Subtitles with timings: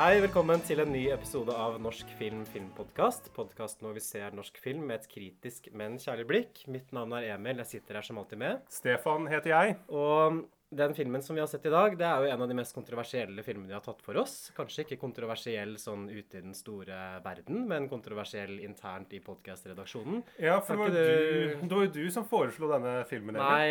[0.00, 3.26] Hei, velkommen til en ny episode av Norsk film filmpodkast.
[3.36, 6.60] Podkasten hvor vi ser norsk film med et kritisk, men kjærlig blikk.
[6.72, 7.60] Mitt navn er Emil.
[7.60, 8.62] Jeg sitter her som alltid med.
[8.72, 9.74] Stefan heter jeg.
[9.92, 10.38] Og
[10.70, 12.74] den filmen som vi har sett i dag, det er jo en av de mest
[12.76, 14.52] kontroversielle filmene vi har tatt for oss.
[14.54, 20.22] Kanskje ikke kontroversiell sånn ute i den store verden, men kontroversiell internt i podkastredaksjonen.
[20.38, 23.40] Ja, for det var, ikke du, det var jo du som foreslo denne filmen.
[23.40, 23.66] Nei,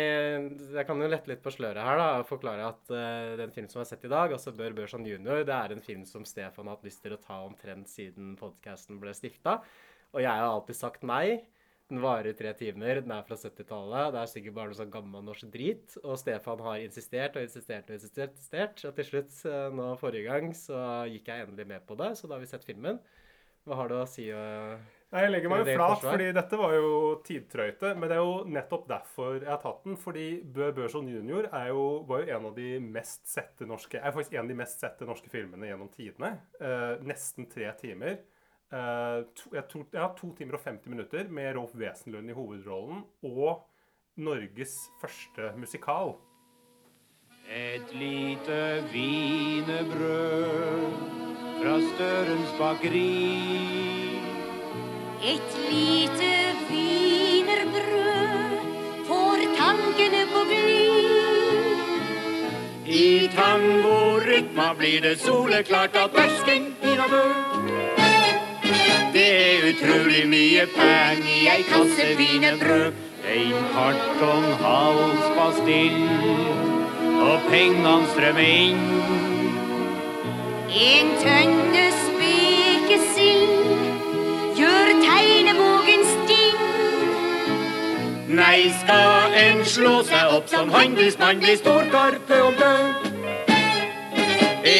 [0.76, 3.72] jeg kan jo lette litt på sløret her da, og forklare at uh, den filmen
[3.72, 6.28] som vi har sett i dag, altså Bør Børson jr., det er en film som
[6.28, 9.62] Stefan har hatt lyst til å ta omtrent siden podkasten ble stifta.
[10.12, 11.40] Og jeg har alltid sagt nei.
[11.90, 14.12] Den varer tre timer, den er fra 70-tallet.
[14.14, 15.96] Det er sikkert bare noe sånn gammel norsk drit.
[16.04, 18.84] Og Stefan har insistert og insistert og insistert.
[18.86, 20.78] Og til slutt, eh, nå forrige gang, så
[21.10, 22.12] gikk jeg endelig med på det.
[22.20, 23.00] Så da har vi sett filmen.
[23.66, 24.28] Hva har du å si?
[24.30, 24.78] eh?
[25.10, 26.12] Nei, Jeg legger meg jo flat, forsvar.
[26.14, 26.90] fordi dette var jo
[27.26, 27.90] tidtrøyte.
[27.98, 29.96] Men det er jo nettopp derfor jeg har tatt den.
[29.98, 31.48] Fordi Bø Børson jr.
[31.52, 34.60] Er jo, var jo en av de mest sette norske er faktisk en av de
[34.62, 36.36] mest sette norske filmene gjennom tidene.
[36.62, 38.20] Eh, nesten tre timer.
[38.72, 43.02] Eh, to, jeg tror, ja, to timer og 50 minutter med Rolf Wesenlund i hovedrollen.
[43.22, 43.66] Og
[44.16, 46.14] Norges første musikal.
[47.50, 50.92] Et lite wienerbrød
[51.58, 53.26] fra Størens bakeri.
[55.32, 56.32] Et lite
[56.70, 58.54] wienerbrød
[59.10, 61.78] får tankene på glid.
[62.86, 67.89] I tangorytma blir det soleklart at fersken i død.
[69.12, 72.92] Det er utrolig mye peng i ei kasse wienerbrød.
[73.30, 75.98] En kartong halspastill,
[77.20, 78.80] og pengene strømmer inn.
[80.70, 83.54] En tønne spekesild
[84.58, 86.66] gjør tegnebogen stinn.
[88.40, 93.09] Nei, skal en slå seg opp som handelsmann, blir storkarpe og død.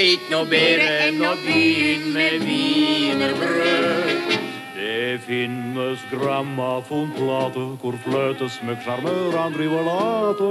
[0.00, 4.30] Ikke noe bedre enn å begynne med wienerbrød.
[4.72, 10.48] Det finnes grammofonplate hvor fløtesmykk sjarmørene driver late.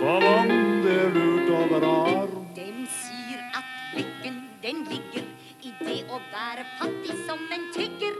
[0.00, 0.50] Som om
[0.82, 2.34] det er lurt å være arm.
[2.58, 5.30] Den sier at lykken, den ligger
[5.62, 8.18] i det å være fattig som en tigger.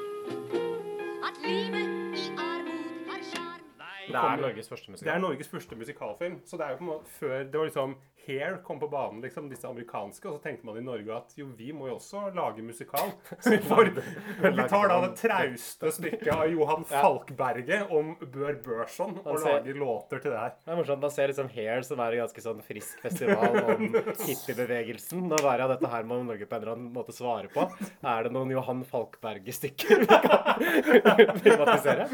[1.27, 3.63] At livet i armod har sjarm.
[4.07, 5.23] Det er Norges første Det er.
[5.27, 6.39] Norges første musikalfilm.
[6.47, 9.21] Så det er jo på en måte før det var liksom Hair kom på banen,
[9.25, 12.27] liksom, disse amerikanske, og så tenkte man i Norge at jo, vi må jo også
[12.37, 13.13] lage musikal.
[13.45, 13.91] for vi, får,
[14.45, 19.79] vi tar da det trauste stykket av Johan Falkberget om Bør Børson og ser- lager
[19.81, 20.55] låter til det her.
[20.65, 21.03] Det er morsomt.
[21.05, 23.85] Man ser liksom Hair, som er en ganske sånn frisk festival om
[24.25, 25.25] hippiebevegelsen.
[25.31, 27.67] Nå var det dette her må Norge på en eller annen måte svare på.
[28.05, 32.09] Er det noen Johan Falkberget-stykker vi kan privatisere?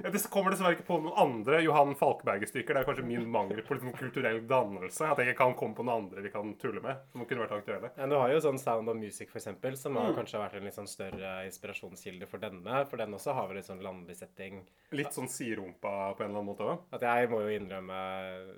[0.00, 2.74] Det kommer dessverre ikke på noen andre Johan Falkberget-stykker.
[2.76, 5.08] Det er kanskje min mangel på liksom, kulturell dannelse.
[5.10, 7.02] At jeg ikke kan komme på noen andre vi kan tulle med.
[7.12, 7.90] Som kunne vært aktuelle.
[7.96, 10.66] Ja, du har jo sånn Sound of Music, for eksempel, som har kanskje vært en
[10.66, 12.82] litt sånn større inspirasjonskilde for denne.
[12.90, 14.62] For den også har vel litt sånn landlig setting.
[14.96, 16.86] Litt sånn siderumpa på en eller annen måte òg.
[16.96, 18.00] At jeg må jo innrømme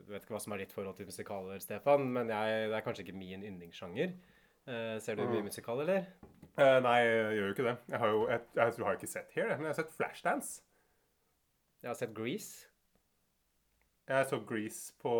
[0.07, 2.87] du vet ikke hva som er ditt forhold til musikaler, Stefan, men jeg, det er
[2.87, 4.15] kanskje ikke min yndlingssjanger.
[4.63, 6.07] Uh, ser du mye musikal, eller?
[6.55, 7.77] Uh, nei, jeg gjør jo ikke det.
[7.91, 10.63] Jeg har jo jeg, jeg, tror- har ikke sett Here, men jeg har sett Flashdance.
[11.83, 12.69] Jeg har sett Grease.
[14.09, 15.13] Jeg så Grease på,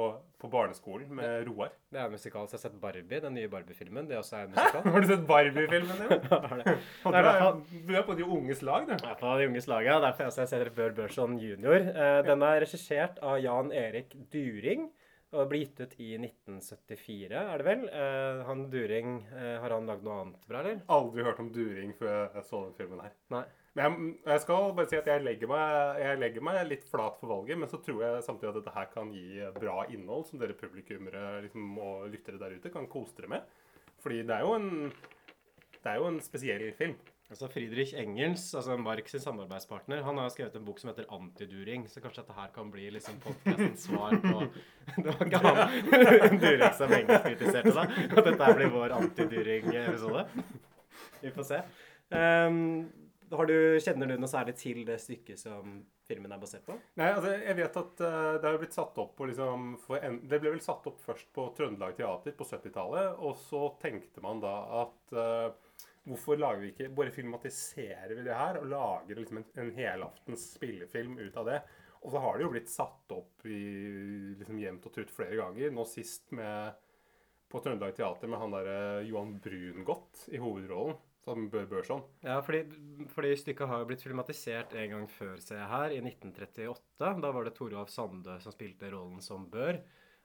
[0.43, 1.71] på barneskolen med Roar.
[1.93, 2.49] Det er musikal.
[2.49, 4.09] Så jeg har sett Barbie, den nye Barbie-filmen.
[4.11, 4.83] Det også er musikal.
[4.83, 4.91] Hæ?
[4.91, 6.01] Har du sett Barbie-filmen?
[6.09, 6.81] din?
[7.05, 8.97] Du er du er på de unges lag, du.
[8.97, 10.03] Jeg er på de unges laget.
[10.03, 11.79] Derfor jeg ser Bør Børson jr.
[11.79, 14.91] Eh, den er regissert av Jan Erik During.
[15.33, 17.87] Og ble gitt ut i 1974, er det vel?
[17.89, 20.83] Eh, han During, eh, har han lagd noe annet bra, eller?
[20.93, 23.15] Aldri hørt om during før jeg så den filmen her.
[23.33, 23.45] Nei.
[23.73, 27.17] Men jeg, jeg skal bare si at jeg legger, meg, jeg legger meg litt flat
[27.17, 30.43] for valget, men så tror jeg samtidig at dette her kan gi bra innhold som
[30.43, 33.57] dere publikummere liksom, og lyttere der ute kan kose dere med.
[34.05, 34.71] Fordi det er jo en,
[35.79, 36.99] det er jo en spesiell film.
[37.33, 41.87] Altså Friedrich Engels, altså Marx sin samarbeidspartner, han har skrevet en bok som heter Antiduring.
[41.89, 44.43] Så kanskje dette her kan bli liksom podcastens svar på
[45.03, 47.87] Det var ikke han Durek som Engels kritiserte, da.
[47.89, 50.27] At dette her blir vår Antiduring-episode.
[51.23, 51.63] Vi får se.
[52.13, 52.61] Um,
[53.49, 56.77] du, kjenner du noe særlig til det stykket som filmen er basert på?
[57.01, 59.69] Nei, altså, jeg vet at uh, det har blitt satt opp på liksom
[60.03, 64.21] en, Det ble vel satt opp først på Trøndelag Teater på 70-tallet, og så tenkte
[64.21, 65.71] man da at eh,
[66.09, 70.49] Hvorfor lager vi ikke Bare filmatiserer vi det her og lager liksom en, en helaftens
[70.57, 71.61] spillefilm ut av det?
[72.03, 73.61] Og så har det jo blitt satt opp i
[74.41, 75.71] liksom jevnt og trutt flere ganger.
[75.71, 76.75] Nå sist med
[77.53, 80.99] på Trøndelag Teater med han derre Johan Brungot i hovedrollen.
[81.23, 82.01] Som Bør Børson.
[82.27, 82.65] Ja, fordi,
[83.15, 87.11] fordi stykket har jo blitt filmatisert en gang før, ser jeg her, i 1938.
[87.23, 89.79] Da var det Toralf Sande som spilte rollen som Bør.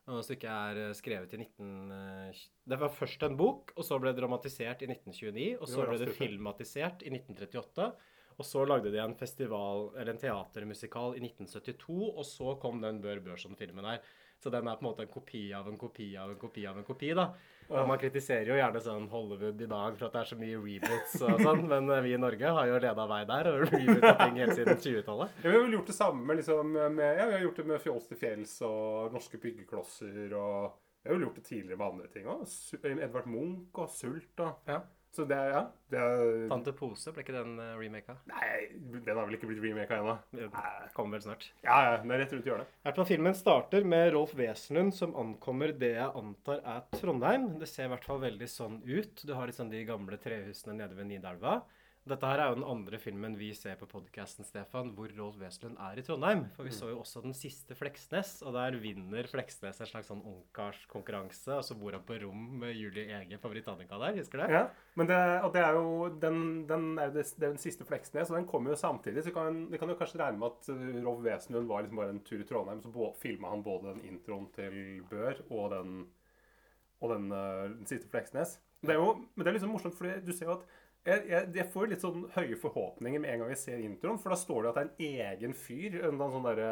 [0.07, 1.71] Og stykket er eh, skrevet i 19...
[1.91, 5.47] eh, Det var først en bok, og så ble det dramatisert i 1929.
[5.59, 7.89] Og så ble det filmatisert i 1938.
[8.37, 13.01] Og så lagde de en festival, eller en teatermusikal i 1972, og så kom den
[13.01, 14.03] Bør Børson-filmen her.
[14.37, 16.77] Så den er på en måte en kopi av en kopi av en kopi av
[16.77, 17.31] en kopi, da.
[17.69, 20.59] Og man kritiserer jo gjerne sånn Hollywood i dag for at det er så mye
[20.63, 24.13] reboots og sånn, men eh, vi i Norge har jo leda vei der og reboota
[24.23, 25.39] ting helt siden 20-tallet.
[25.43, 27.83] Ja, vi har vel gjort det samme liksom, med ja, vi har gjort det med
[27.83, 32.07] Fjols til fjells og norske byggeklosser og Vi har vel gjort det tidligere med andre
[32.11, 32.41] ting òg.
[32.83, 34.81] Edvard Munch og Sult og Ja.
[35.17, 35.65] Så det er Ja.
[35.87, 38.17] Det er, Tante Pose, ble ikke den uh, remaka?
[38.27, 40.17] nei, den har vel ikke blitt remaka ennå.
[40.93, 41.45] Kommer vel snart.
[41.63, 42.73] Ja, ja, den er rett rundt hjørnet.
[42.83, 47.47] Her hvert fall Filmen starter med Rolf Wesenlund som ankommer det jeg antar er Trondheim.
[47.61, 49.23] Det ser i hvert fall veldig sånn ut.
[49.23, 51.61] Du har liksom de gamle trehusene nede ved Nidelva.
[52.07, 55.79] Dette her er jo den andre filmen vi ser på podkasten, Stefan, hvor Rolf Wesenlund
[55.83, 56.45] er i Trondheim.
[56.55, 60.21] For vi så jo også den siste Fleksnes, og der vinner Fleksnes en slags sånn
[60.23, 61.57] ungkarskonkurranse.
[61.57, 64.55] Og så bor han på rom med Julie Ege på Britannica der, husker du det?
[64.55, 64.63] Ja,
[64.99, 65.89] men det, og det er jo
[66.23, 66.39] den,
[66.69, 69.25] den, er jo det, det er den siste Fleksnes, og den kommer jo samtidig.
[69.27, 72.15] Så kan, vi kan jo kanskje regne med at uh, Rolf Wesenlund var liksom bare
[72.15, 75.99] en tur i Trondheim, så filma han både den introen til Bør og den,
[77.01, 78.61] og den, uh, den siste Fleksnes.
[78.85, 80.67] Det er jo, men det er liksom morsomt, for du ser jo at
[81.07, 84.33] jeg, jeg, jeg får litt sånn høye forhåpninger med en gang jeg ser introen, for
[84.33, 86.71] da står det at det er en egen fyr, en sånn derre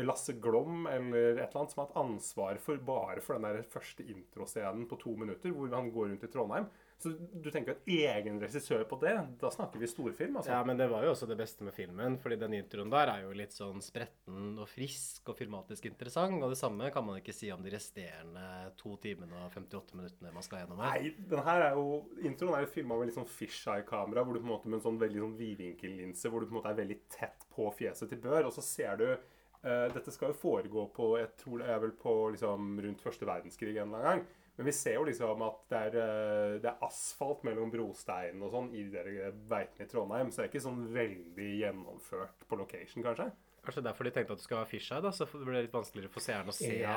[0.00, 3.66] Lasse Glom eller et eller annet som har hatt ansvar for bare for den der
[3.74, 6.68] første introscenen på to minutter, hvor han går rundt i Trondheim.
[7.02, 10.52] Så du tenker at egen regissør på det, da snakker vi storfilm, altså.
[10.54, 13.24] Ja, men det var jo også det beste med filmen, fordi den introen der er
[13.24, 17.34] jo litt sånn spretten og frisk og filmatisk interessant, og det samme kan man ikke
[17.34, 18.46] si om de resterende
[18.78, 20.94] to timene og 58 minuttene man skal gjennom her.
[20.94, 21.86] Nei, den her er jo
[22.22, 24.86] Introen er jo filma med litt sånn fisheye-kamera, hvor du på en måte med en
[24.86, 28.22] sånn veldig sånn vidvinkellinse, hvor du på en måte er veldig tett på fjeset til
[28.22, 31.82] Bør, og så ser du eh, Dette skal jo foregå på Jeg tror det er
[31.82, 34.24] vel på liksom rundt første verdenskrig en eller annen gang.
[34.56, 38.52] Men vi ser jo liksom at det er, eh, det er asfalt mellom brosteinen og
[38.52, 42.58] sånn i de der veitene i Trondheim, så det er ikke sånn veldig gjennomført på
[42.60, 43.30] location, kanskje.
[43.62, 46.10] Kanskje derfor de tenkte at du skal ha fisheye, da, så det ble litt vanskeligere
[46.10, 46.70] for seeren å se.
[46.80, 46.96] Ja,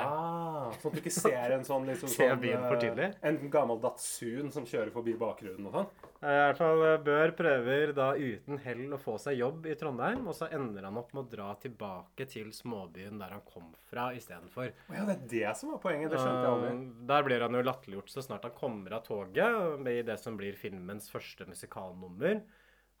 [0.80, 3.14] Sånn at du ikke ser en sånn liksom se sånn, eh.
[3.30, 5.92] En gammel Datsun som kjører forbi bakgrunnen og sånn.
[6.26, 10.26] I hvert fall eh, Bør prøver da uten hell å få seg jobb i Trondheim,
[10.26, 14.08] og så ender han opp med å dra tilbake til småbyen der han kom fra
[14.18, 14.74] istedenfor.
[14.90, 16.10] Oh, ja, det er det som var poenget.
[16.10, 16.76] Det skjønte jeg aldri.
[17.14, 20.58] Der blir han jo latterliggjort så snart han kommer av toget i det som blir
[20.58, 22.42] filmens første musikalnummer.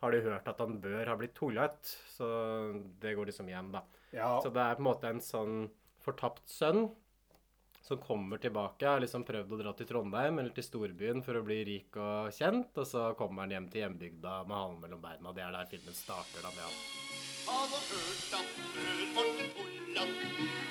[0.02, 2.26] Har de hørt at han bør ha blitt tullete, så
[3.00, 3.80] det går liksom hjem, da.
[4.12, 5.70] Ja, Så det er på en måte en sånn
[6.04, 6.90] fortapt sønn
[7.86, 8.86] som kommer tilbake.
[8.86, 12.34] Har liksom prøvd å dra til Trondheim eller til storbyen for å bli rik og
[12.34, 15.32] kjent, og så kommer han hjem til hjembygda med halen mellom beina.
[15.36, 16.50] Det er der filmen starter, da.
[16.50, 16.74] med han.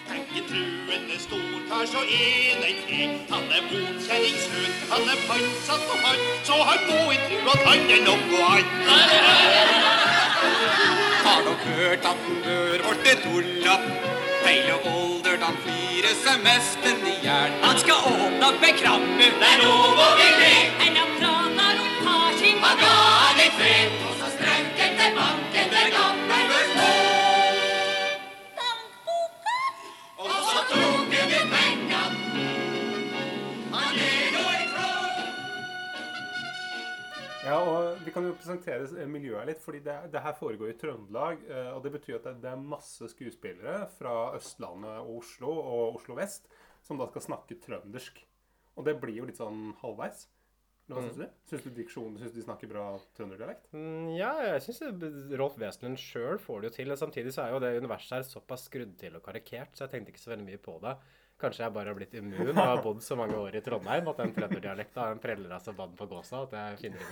[0.06, 3.14] Og Tenker truende storkar så er det krig.
[3.30, 7.90] Han er motkjenningsfull, han er pantsatt på han Så han må ikke tru at han
[7.96, 8.70] er noe annet
[11.26, 13.24] Har dere hørt at den bør vårt et
[14.46, 18.78] Feil og older, han flirer seg mest enn i jern Han skal åpne opp en
[18.84, 20.54] krabbe, det er lov å vil le
[21.00, 22.94] han prater om parking Han ga
[23.24, 26.25] han i fred, og så strøk etter banken der gammel
[37.46, 41.44] Ja, og Vi kan jo presentere miljøet litt, fordi det, det her foregår i Trøndelag.
[41.50, 46.00] eh, og Det betyr at det, det er masse skuespillere fra Østlandet og Oslo og
[46.00, 46.50] Oslo vest
[46.86, 48.18] som da skal snakke trøndersk.
[48.78, 50.26] Og det blir jo litt sånn halvveis.
[50.86, 51.24] Hva syns du?
[51.50, 52.84] Syns du diksjonen, syns du de snakker bra
[53.18, 53.72] trønderdialekt?
[53.74, 54.82] Mm, Ja, jeg syns
[55.40, 56.92] Rolf Wesenlund sjøl får det jo til.
[56.94, 59.96] og Samtidig så er jo det universet her såpass skrudd til og karikert, så jeg
[59.96, 60.94] tenkte ikke så veldig mye på det.
[61.46, 64.22] Kanskje jeg bare har blitt immun og har bodd så mange år i Trondheim at
[64.24, 67.04] den trønderdialekta preller av seg vann på gåsa at jeg finner.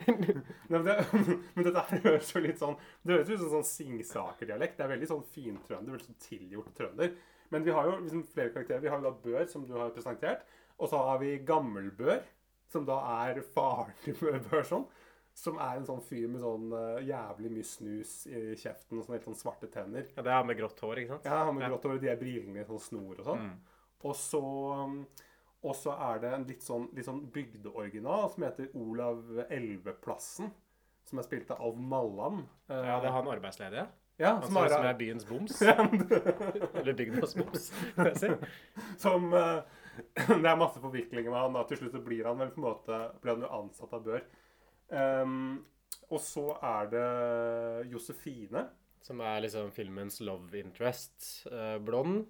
[0.70, 0.96] Nei, men, det,
[1.54, 4.78] men dette her høres jo litt sånn Det høres ut som sånn Singsaker-dialekt.
[4.78, 7.12] Det er veldig sånn fintrønder, veldig sånn tilgjort trønder.
[7.52, 8.80] Men vi har jo liksom flere karakterer.
[8.86, 10.48] Vi har jo da Bør, som du har presentert.
[10.80, 12.24] Og så har vi Gammelbør,
[12.72, 14.16] som da er faren til
[14.48, 14.88] Bør sånn.
[15.34, 19.16] Som er en sånn fyr med sånn uh, jævlig mye snus i kjeften og sånn
[19.16, 20.06] helt sånn svarte tenner.
[20.14, 21.26] Ja, det er han med grått hår, ikke sant?
[21.26, 23.48] Ja, han med grått hår, de er brillene i sånn snor og sånn.
[24.04, 24.40] Og så
[24.84, 24.98] um,
[25.64, 30.50] og så er det en litt sånn, litt sånn bygdeoriginal som heter Olav Elveplassen.
[31.08, 32.42] Som er spilt av Alv Malland.
[32.68, 33.86] Eh, Ja, det er han arbeidsledige.
[34.20, 35.62] ja, som, er, som er byens boms.
[36.80, 37.70] Eller bygdas boms.
[37.96, 38.30] vil jeg si.
[39.00, 39.80] som eh,
[40.44, 41.56] Det er masse forviklinger med han.
[41.56, 41.64] da.
[41.68, 44.24] Til slutt så blir han vel på en måte blir han jo ansatt av Bør.
[44.92, 45.64] Um,
[46.12, 47.08] og så er det
[47.92, 48.68] Josefine.
[49.04, 51.46] Som er liksom filmens love interest.
[51.48, 52.26] Eh, blond.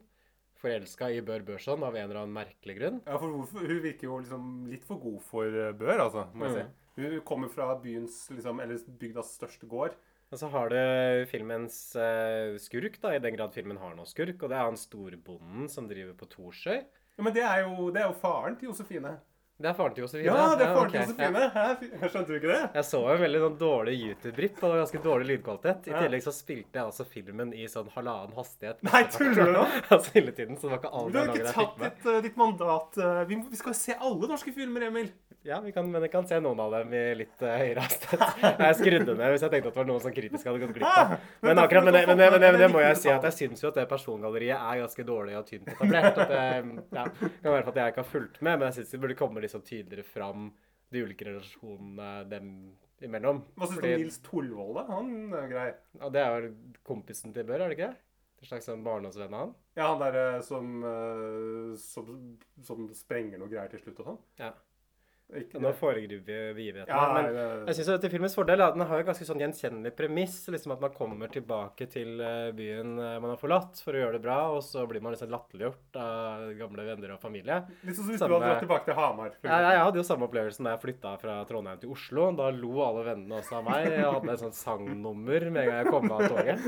[0.64, 2.98] Forelska i Bør Børson av en eller annen merkelig grunn.
[3.06, 3.68] Ja, for hvorfor?
[3.68, 6.26] Hun virker jo liksom litt for god for eh, Bør, altså.
[6.34, 6.58] må jeg Mm.
[6.64, 6.80] si.
[7.04, 9.96] Hun kommer fra byens, liksom, eller bygdas største gård.
[10.32, 14.40] Og så har du filmens eh, skurk, da, i den grad filmen har noe skurk.
[14.42, 16.80] Og det er han storbonden som driver på Torsøy.
[17.16, 19.16] Ja, Men det er jo, det er jo faren til Josefine.
[19.54, 20.24] Det er faren til Josefine.
[20.26, 21.42] Ja, det er faren til Josefine!
[21.54, 22.08] Hæ?
[22.10, 22.62] Skjønte du ikke det?
[22.74, 25.86] Jeg så en veldig sånn dårlig YouTube-ripp, og ganske dårlig lydkvalitet.
[25.86, 28.82] I tillegg så spilte jeg også filmen i sånn halvannen hastighet.
[28.88, 29.62] Nei, tuller du nå?
[29.94, 32.26] Altså hele tiden, så det var ikke alle Du har ikke jeg tatt ditt, tatt
[32.26, 32.98] ditt mandat.
[32.98, 35.12] eh, Vi, må- vi skal se alle norske filmer, Emil.
[35.44, 38.62] Ja, vi kan, men jeg kan se noen av dem i litt uh, høyere hastighet.
[38.64, 40.88] Jeg skrudde ned hvis jeg tenkte at det var noen som kritisk hadde gått glipp
[40.88, 41.16] av.
[41.44, 43.68] Men akkurat, men det, men men men det må jeg si at jeg syns jo
[43.68, 46.16] at det persongalleriet er ganske dårlig og tynt etablert.
[46.24, 46.46] At det
[46.96, 47.04] ja,
[47.44, 49.68] kan være at jeg ikke har fulgt med, men jeg syns det burde komme sånn
[49.68, 50.48] tydeligere fram
[50.94, 52.50] de ulike relasjonene dem
[53.04, 53.44] imellom.
[53.58, 54.88] Hva syns du om Nils Torvold, da?
[54.94, 55.68] Han er grei.
[56.00, 56.52] Ja, det er jo
[56.88, 58.00] kompisen til Bør, er det ikke det?
[58.40, 59.52] En slags sånn barndomsvenn av han?
[59.76, 64.22] Ja, han derre som, eh, som Som sprenger noe greier til slutt og sånn.
[64.40, 64.50] Ja.
[65.34, 66.94] Ikke Nå foregriper vi begivenhetene.
[66.94, 69.06] Ja, men det, det- jeg synes at til filmens fordel er at den har jo
[69.08, 70.36] ganske sånn gjenkjennelig premiss.
[70.48, 74.12] liksom At man kommer tilbake til eh, byen eh, man har forlatt for å gjøre
[74.18, 77.60] det bra, og så blir man liksom latterliggjort av gamle venner og familie.
[77.82, 79.30] Litt sånn som hvis Samme- du hadde dratt tilbake til Hamar.
[79.40, 82.30] for Jeg, jeg hadde jo samme opplevelsen da jeg flytta fra Trondheim til Oslo.
[82.38, 83.90] Da lo alle vennene også av meg.
[83.90, 86.58] Jeg hadde et sånt sangnummer med en gang jeg kom av toget.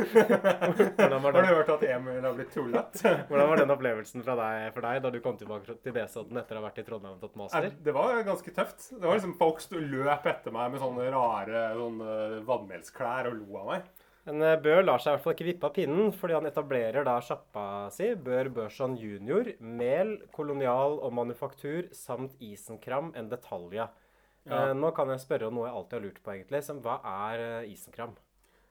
[1.27, 3.13] Har du hørt at Emil har blitt tullete?
[3.29, 6.59] hvordan var den opplevelsen fra deg, for deg da du kom tilbake til Nesodden etter
[6.59, 7.69] å ha vært i Trondheim og tatt master?
[7.87, 8.89] Det var ganske tøft.
[8.95, 12.17] Det var liksom Folk løp etter meg med sånne rare sånne
[12.49, 13.87] vannmelsklær og lo av meg.
[14.27, 17.07] Men Bø Bør lar seg i hvert fall ikke vippe av pinnen, fordi han etablerer
[17.07, 23.87] da sjappa si, Bør Børson jr., mel, kolonial og manufaktur samt Isenkram en detalja.
[24.47, 24.65] Ja.
[24.71, 26.63] Eh, nå kan jeg spørre om noe jeg alltid har lurt på, egentlig.
[26.67, 26.99] Som, hva
[27.31, 28.17] er eh, Isenkram?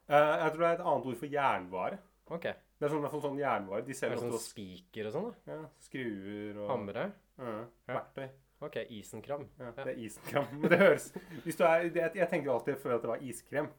[0.09, 1.99] Eh, jeg tror det er et annet ord for jernvare.
[2.35, 2.47] OK.
[2.75, 3.85] Det er sånn, sånn, sånn jernvare.
[3.87, 5.55] De Er selger sånn spiker og sånn, da?
[5.55, 7.05] ja, skruer og Hamre?
[7.39, 7.59] Ja,
[7.91, 8.27] verktøy.
[8.63, 9.45] OK, Isenkram.
[9.59, 10.47] Ja, det er isenkram.
[10.61, 11.09] Men det høres
[11.43, 13.71] hvis du er, det, Jeg tenker alltid før at det var iskrem.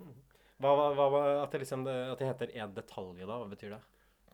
[0.61, 1.07] Hva, hva,
[1.43, 3.39] at, det liksom, at det heter en detalje, da?
[3.41, 3.83] Hva betyr det?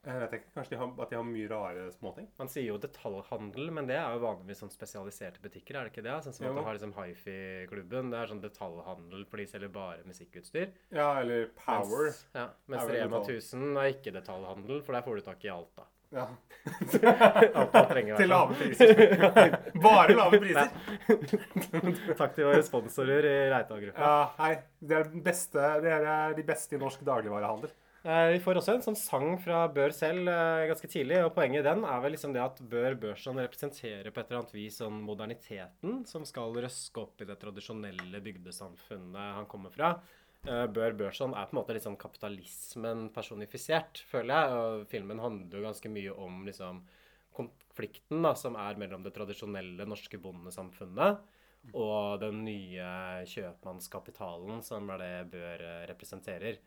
[0.03, 2.27] Jeg vet ikke, Kanskje de har, at de har mye rare småting?
[2.41, 6.03] Man sier jo detaljhandel, men det er jo vanligvis sånn spesialiserte butikker, er det ikke
[6.03, 6.17] det?
[6.25, 8.11] Sånn som at du har liksom Hifi-klubben.
[8.11, 10.73] Det er sånn detaljhandel, for de selger bare musikkutstyr.
[10.91, 12.09] Ja, eller Power.
[12.11, 13.39] Mens, ja, mens Rema detalj.
[13.47, 15.87] 1000 er ikke detaljhandel, for der får du tak i alt, da.
[16.13, 16.27] Ja.
[16.93, 19.55] Til lave priser.
[19.83, 20.69] Bare lave priser.
[22.19, 24.03] Takk til våre sponsorer i Reitan-gruppa.
[24.03, 24.53] Ja, hei.
[24.83, 27.73] Det er, de beste, det er de beste i norsk dagligvarehandel.
[28.03, 31.63] Eh, Vi får også en sånn sang fra Bør selv eh, ganske tidlig, og poenget
[31.63, 34.81] i den er vel liksom det at Bør Børson representerer på et eller annet vis
[34.83, 39.95] sånn moderniteten som skal røske opp i det tradisjonelle bygdesamfunnet han kommer fra.
[40.43, 44.57] Eh, Bør Børson er på en måte litt sånn kapitalismen personifisert, føler jeg.
[44.59, 46.81] Og filmen handler jo ganske mye om liksom
[47.37, 51.23] konflikten da, som er mellom det tradisjonelle norske bondesamfunnet
[51.79, 52.89] og den nye
[53.31, 56.59] kjøpmannskapitalen, som er det Bør eh, representerer.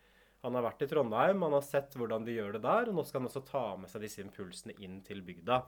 [0.46, 3.04] Han har vært i Trondheim, han har sett hvordan de gjør det der, og nå
[3.04, 5.60] skal han også ta med seg disse impulsene inn til bygda.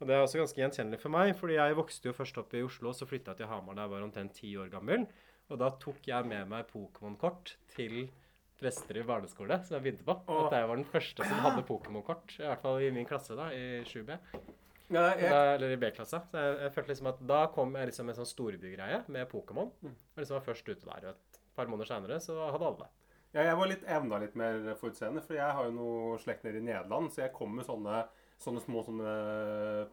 [0.00, 2.64] Og Det er også ganske gjenkjennelig for meg, fordi jeg vokste jo først opp i
[2.66, 5.06] Oslo, så flytta jeg til Hamar da jeg var omtrent ti år gammel.
[5.52, 8.06] Og da tok jeg med meg Pokémon-kort til
[8.56, 10.14] prester i barneskole, som jeg begynte på.
[10.32, 13.36] Og At jeg var den første som hadde Pokémon-kort, i hvert fall i min klasse,
[13.36, 14.16] da, i 7B.
[14.92, 15.28] Ja, jeg...
[15.28, 16.22] Da, eller i B-klassa.
[16.30, 19.70] Så jeg, jeg følte liksom at da kom jeg liksom en sånn storbygreie med Pokémon.
[19.82, 19.94] Mm.
[19.94, 21.06] Og liksom var først ute der.
[21.10, 22.90] Og et par måneder seinere så hadde alle det.
[23.32, 26.60] Ja, jeg var litt enda litt mer forutseende, for jeg har jo noe slekt nede
[26.60, 28.02] i Nederland, så jeg kom med sånne,
[28.40, 29.14] sånne små sånne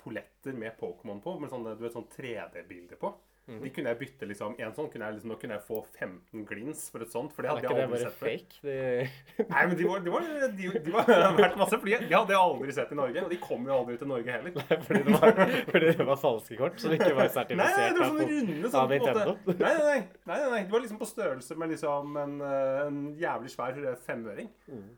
[0.02, 3.14] poletter med Pokémon på, med sånne, du vet, sånn 3D-bilder på.
[3.50, 3.62] Mhm.
[3.64, 6.44] De kunne jeg bytte liksom, en sånn kunne jeg liksom, Nå kunne jeg få 15
[6.46, 8.36] glins for et sånt, for det hadde jeg det aldri sett før.
[8.62, 8.76] De,
[9.54, 10.28] Nei, men de var, de var,
[10.60, 13.34] de, de var verdt masse, for de de hadde jeg aldri sett i Norge, og
[13.34, 14.54] de kom jo aldri til Norge heller.
[14.86, 17.98] fordi, det var, fordi det var falske kort som ikke var Nei, sertifisert.
[17.98, 19.36] det var av sånne runde sånn, en Nintendo.
[19.50, 20.64] Nei, nei, nei, nei, nei, nei.
[20.70, 23.74] De var liksom på størrelse med liksom en, eh, en jævlig svær
[24.06, 24.50] femøring.
[24.70, 24.90] femøring.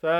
[0.00, 0.10] Så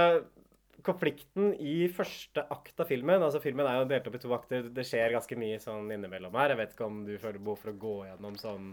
[0.87, 4.68] konflikten i første akt av filmen altså Filmen er jo delt opp i to akter.
[4.75, 6.54] Det skjer ganske mye sånn innimellom her.
[6.54, 8.73] Jeg vet ikke om du føler behov for å gå gjennom sånn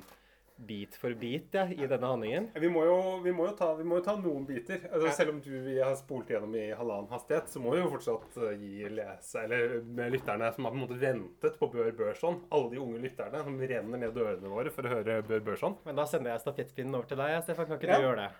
[0.55, 2.45] bit for bit ja, i denne handlingen.
[2.55, 2.93] Vi må jo,
[3.25, 4.85] vi må jo, ta, vi må jo ta noen biter.
[4.87, 7.89] Altså, selv om du vi har spolt gjennom i halvannen hastighet, så må vi jo
[7.91, 11.91] fortsatt eh, gi lese, eller med lytterne som har på en måte ventet på Bør
[11.99, 15.75] Børson, alle de unge lytterne som renner ned dørene våre for å høre Bør Børson.
[15.83, 17.67] Men da sender jeg stafettpinnen over til deg, Stefan.
[17.73, 17.99] Kan ikke Ja.
[17.99, 18.31] du gjøre det?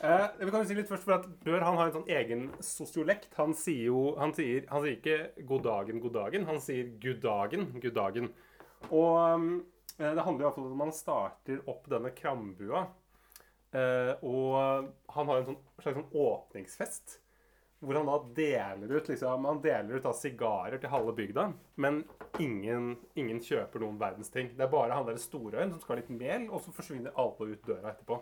[0.00, 2.42] Eh, vi kan jo si litt først, for at Bør han har en sånn egen
[2.64, 3.30] sosiolekt.
[3.38, 6.46] Han sier jo han sier, han sier ikke 'god dagen, god dagen'.
[6.50, 8.28] Han sier 'gud dagen, gud dagen'.
[8.90, 9.16] Og
[9.98, 12.86] eh, det handler iallfall om at man starter opp denne krambua.
[13.72, 17.20] Eh, og han har en sånn, slags sånn åpningsfest.
[17.80, 21.52] Hvor han da deler ut liksom, han deler ut da sigarer til halve bygda.
[21.76, 22.04] Men
[22.40, 24.52] ingen, ingen kjøper noen verdens ting.
[24.56, 27.52] Det er bare han der storøyen som skal ha litt mel, og så forsvinner alle
[27.52, 28.20] ut døra etterpå.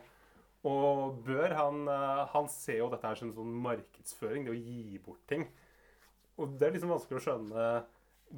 [0.64, 4.60] Og Bør han, eh, han ser jo dette her som en sånn markedsføring, det å
[4.60, 5.46] gi bort ting.
[6.40, 7.66] Og det er liksom vanskelig å skjønne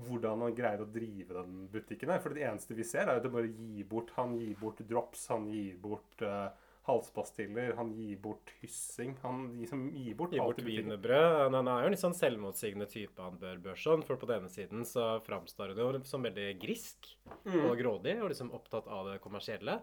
[0.06, 2.20] hvordan han greier å drive den butikken her.
[2.20, 5.28] For det eneste vi ser, er at det bare gir bort Han gir bort drops,
[5.32, 6.50] han gir bort uh,
[6.86, 9.14] halspastiller, han gir bort hyssing.
[9.22, 10.90] Han liksom gir bort Gi alt bort i butikken.
[10.90, 11.54] wienerbrød.
[11.54, 14.04] Han- er jo en litt sånn selvmotsigende type, han Bør Børson.
[14.04, 17.08] For på denne siden så framstår han jo som veldig grisk
[17.46, 19.80] og grådig, og liksom opptatt av det kommersielle.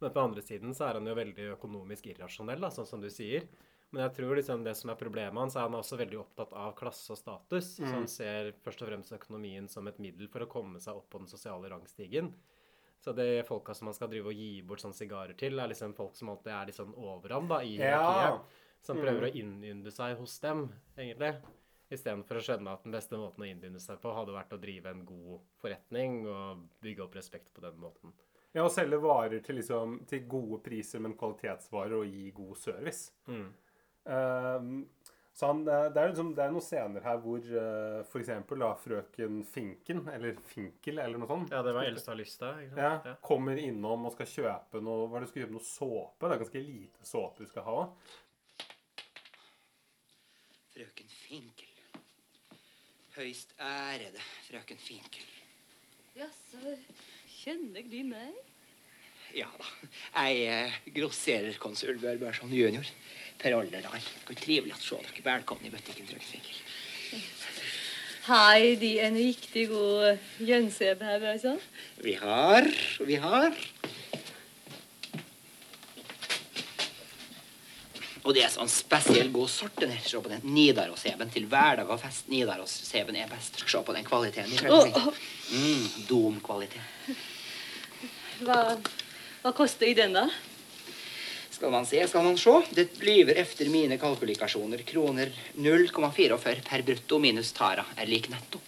[0.00, 3.08] Men på andre siden så er han jo veldig økonomisk irrasjonell, da, sånn som du
[3.10, 3.46] sier.
[3.94, 6.52] Men jeg tror liksom det som er problemet hans, er han er også veldig opptatt
[6.58, 7.76] av klasse og status.
[7.78, 11.08] Så han ser først og fremst økonomien som et middel for å komme seg opp
[11.14, 12.32] på den sosiale rangstigen.
[13.00, 15.94] Så de folka som man skal drive og gi bort sånne sigarer til, er liksom
[15.96, 18.00] folk som alltid er litt sånn over ham da, i Ja.
[18.02, 18.40] hierarkiet.
[18.82, 21.32] Som prøver å innynde seg hos dem, egentlig.
[21.90, 24.86] Istedenfor å skjønne at den beste måten å innbegynne seg på, hadde vært å drive
[24.90, 28.12] en god forretning og bygge opp respekt på den måten.
[28.56, 33.10] Ja, Å selge varer til, liksom, til gode priser, men kvalitetsvarer, og gi god service.
[33.28, 33.50] Mm.
[34.06, 34.70] Uh,
[35.36, 38.30] så han, eh, det, er liksom, det er noen scener her hvor uh, f.eks.
[38.80, 42.52] frøken Finken, eller Finkel, eller noe sånt Ja, det var eldste av lista.
[42.62, 42.92] ja?
[43.04, 43.12] Ja.
[43.20, 45.56] kommer innom og skal kjøpe noe Hva er det du skal kjøpe?
[45.58, 46.22] Noe såpe?
[46.24, 47.84] Det er ganske lite såpe du skal ha.
[50.72, 51.76] Frøken Finkel.
[53.18, 55.28] Høyst ærede frøken Finkel.
[56.16, 56.78] Jaså,
[57.42, 58.45] kjenner de meg?
[59.34, 59.66] Ja da.
[60.26, 62.86] Jeg er grossererkonsul Børbærson junior.
[63.40, 64.04] Per Olderdal.
[64.38, 65.24] Trivelig å se dere.
[65.26, 66.62] Velkommen i butikken, frøken Finkel.
[68.26, 71.60] Har de en riktig god gjønseb her, Børson?
[72.02, 72.66] Vi har,
[73.06, 73.52] vi har
[78.26, 79.76] Og det er sånn spesiell god sort.
[79.78, 80.02] den her.
[80.02, 82.26] Se på den Nidaros-eben til hverdag og fest.
[82.32, 83.60] Nidaros-eben er best.
[83.62, 84.66] Se på den kvaliteten.
[84.66, 85.20] Oh, oh.
[85.54, 87.14] Mm, Dom-kvalitet.
[88.42, 88.58] Hva,
[89.46, 90.26] hva koster den, da?
[91.54, 92.54] Skal man se, skal man se.
[92.74, 98.58] Det blir efter mine kalkulikasjoner kroner 0,44 per brutto minus tara er lik netto.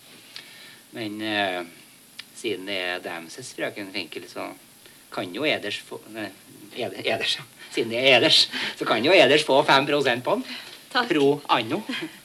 [0.95, 1.59] Men eh,
[2.39, 4.47] siden det er Damses frøken Finkel, så
[5.11, 6.31] kan jo eders få nei,
[6.77, 7.37] eder, Eders.
[7.75, 8.45] Siden det er eders,
[8.79, 10.47] så kan jo eders få 5% på den.
[10.95, 11.11] Takk.
[11.11, 11.83] Pro anno.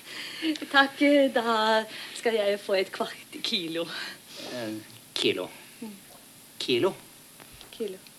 [0.77, 1.01] Takk,
[1.33, 1.57] da
[2.13, 3.89] skal jeg få et kvart kilo.
[4.53, 4.73] Eh,
[5.17, 5.49] kilo.
[6.61, 6.93] Kilo.
[7.73, 8.12] Kilo.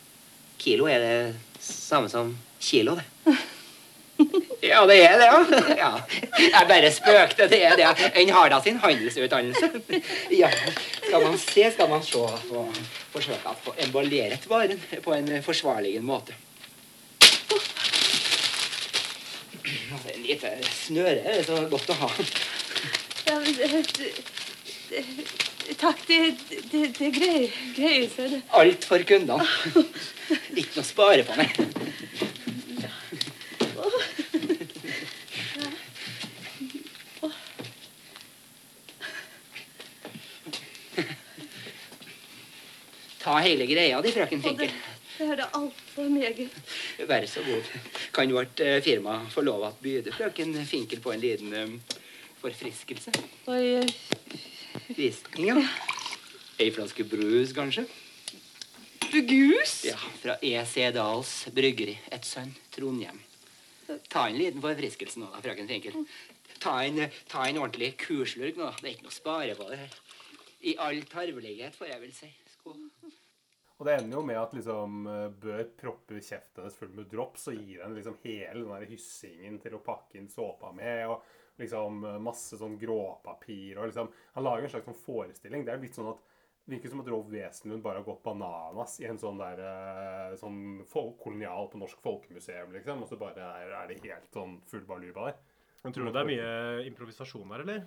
[0.64, 1.18] Kilo er det
[1.60, 3.04] samme som kilo, det.
[4.64, 5.74] Ja, det er det, ja.
[5.76, 5.88] ja.
[6.40, 7.48] Jeg bare spøkte.
[7.50, 7.88] Det er det.
[8.22, 9.68] En har da sin handelsutdannelse.
[10.40, 10.48] Ja.
[11.02, 12.62] Skal man se, skal man se på
[13.12, 16.32] forsøke å få emballeret varen på en forsvarlig måte.
[20.04, 22.10] Et lite snøre er så godt å ha.
[23.28, 24.24] Ja, men, det- det-
[24.90, 25.04] det-
[25.64, 26.18] Takk, det,
[26.70, 28.40] det, det greier, greier seg, det.
[28.52, 29.46] Alt for kundene.
[30.60, 31.56] Ikke noe spare på, meg.
[43.24, 44.68] Ta hele greia di, frøken Finkel.
[45.16, 46.58] det er det altfor meget.
[47.08, 47.70] Vær så god.
[48.12, 52.02] Kan vårt eh, firma få lov å byde frøken Finkel på en liten eh,
[52.42, 53.16] forfriskelse?
[53.48, 53.80] Oi,
[54.88, 55.60] Visning, ja.
[56.60, 57.86] Ei flaske brus, kanskje?
[59.12, 59.84] Bugus?
[59.88, 60.90] Ja, fra E.C.
[60.92, 61.94] Dahls bryggeri.
[62.12, 63.20] Et sønn, Trondhjem.
[64.12, 66.04] Ta en liten forfriskelse nå, da, frøken Finkel.
[66.60, 68.70] Ta en, ta en ordentlig kurslurk nå.
[68.80, 69.96] Det er ikke noe spare på det her.
[70.64, 72.30] I all tarvelighet, får jeg vel si.
[72.58, 72.82] Skål.
[73.74, 77.48] Og det ender jo med at liksom eh, Bør propper kjeften hennes full med drops
[77.50, 81.08] og gir henne liksom hele den der hyssingen til å pakke inn såpa med.
[81.10, 81.24] og
[81.60, 85.66] liksom eh, masse sånn gråpapir og liksom Han lager en slags sånn forestilling.
[85.66, 86.22] Det er litt sånn at
[86.64, 90.80] Virker som at Rolf Wesenlund bare har gått bananas i en sånn der eh, sånn
[90.88, 93.02] kolonial på Norsk Folkemuseum, liksom.
[93.04, 95.42] Og så bare er, det helt sånn full baluba der.
[95.84, 97.84] Men tror du det er mye improvisasjon her, eller?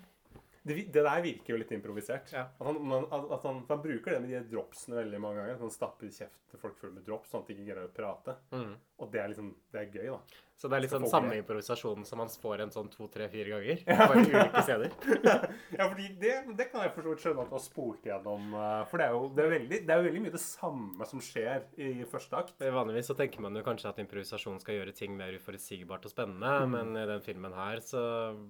[0.67, 2.33] Det, det der virker jo litt improvisert.
[2.35, 2.47] Ja.
[2.59, 5.55] At han, man, at, at han, han bruker det med de dropsene veldig mange ganger.
[5.59, 7.93] at Han stapper kjeft til folk full med drops, sånn at de ikke greier å
[7.95, 8.37] prate.
[8.55, 8.75] Mm.
[8.97, 10.43] Og det er liksom, det er gøy, da.
[10.57, 11.41] Så det er litt sånn samme le?
[11.43, 13.83] improvisasjon som man får en sånn to, tre, fire ganger.
[13.85, 14.95] På ulike steder.
[15.77, 18.47] Ja, fordi det, det kan jeg for så vidt skjønne at du har spolt gjennom.
[18.57, 21.05] eh, For det er, jo, det, er veldig, det er jo veldig mye det samme
[21.11, 22.55] som skjer i første akt.
[22.73, 26.55] Vanligvis så tenker man jo kanskje at improvisasjon skal gjøre ting mer uforutsigbart og spennende,
[26.65, 26.73] Mm.
[26.73, 28.01] men i den filmen her så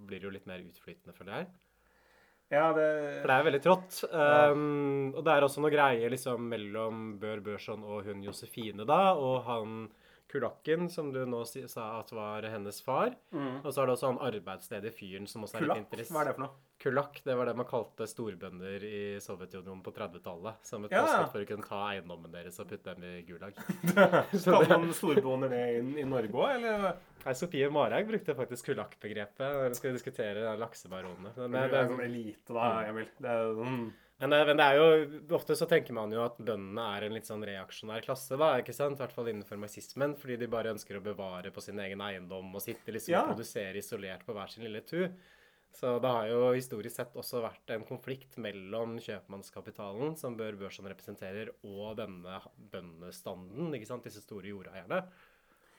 [0.08, 1.49] blir det jo litt mer utflytende, føler jeg.
[2.47, 2.88] Ja, det,
[3.21, 3.97] For det er veldig trått.
[4.07, 9.01] Um, og det er også noe greie liksom mellom Bør Børson og hun Josefine, da,
[9.19, 9.81] og han
[10.31, 13.13] Kulakken, som du nå sa at var hennes far.
[13.36, 15.77] Og så er det også han arbeidsledige fyren som også er Kulak?
[15.77, 16.15] Litt interessant.
[16.15, 16.55] hva er det for noe?
[16.80, 20.60] Kulakk, det var det man kalte storbønder i Sovjetunionen på 30-tallet.
[20.68, 21.02] Som et Ja.
[21.08, 23.54] påskudd for å kunne ta eiendommen deres og putte dem i gulag.
[24.38, 27.00] Skal man storbonder det inn i Norge òg, eller?
[27.26, 31.34] Nei, Sofie Marhaug brukte faktisk kulakkbegrepet når hun skal diskutere laksebaronene.
[31.48, 33.08] Men Det er sånn elite, da, Emil.
[33.18, 33.80] Det er sånn
[34.20, 37.13] Men det, men det er jo Ofte så tenker man jo at bøndene er en
[37.18, 38.98] litt sånn reaksjonær klasse, da, ikke sant?
[38.98, 42.54] I hvert fall innenfor marxismen, fordi de bare ønsker å bevare på sin egen eiendom
[42.56, 43.22] og sitte liksom Ja.
[43.26, 45.10] og produsere isolert på hver sin lille tu.
[45.75, 50.88] Så det har jo historisk sett også vært en konflikt mellom kjøpmannskapitalen, som Bør Børson
[50.89, 52.39] representerer, og denne
[52.71, 54.08] bøndestanden, ikke sant?
[54.08, 55.03] Disse store jordeierne.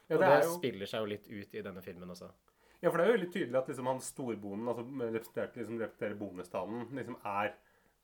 [0.08, 2.30] Ja, og det det er jo spiller seg jo litt ut i denne filmen også.
[2.78, 6.20] Ja, for det er jo veldig tydelig at liksom han storbonden, altså representert, liksom representerer
[6.20, 7.56] bondestanden, liksom er,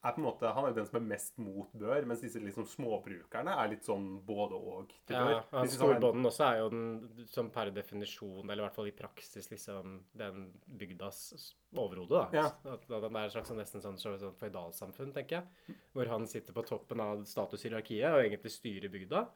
[0.04, 2.66] er på en måte, Han er den som er mest mot bør, mens disse liksom
[2.68, 4.92] småbrukerne er litt sånn både og.
[5.06, 5.44] til Ja, bør.
[5.62, 8.90] Hvis liksom er- Storbonden også er jo den som per definisjon, eller i hvert fall
[8.90, 12.28] i praksis, liksom den bygdas overhode, da.
[12.32, 12.46] Ja.
[12.64, 15.76] At, at er et slags nesten sånn, sånn føydalsamfunn, tenker jeg.
[15.94, 19.26] Hvor han sitter på toppen av statushierarkiet og egentlig styrer bygda.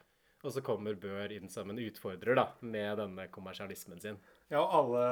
[0.45, 4.19] Og så kommer Bør inn som en utfordrer, da, med denne kommersialismen sin.
[4.49, 5.03] Ja, alle,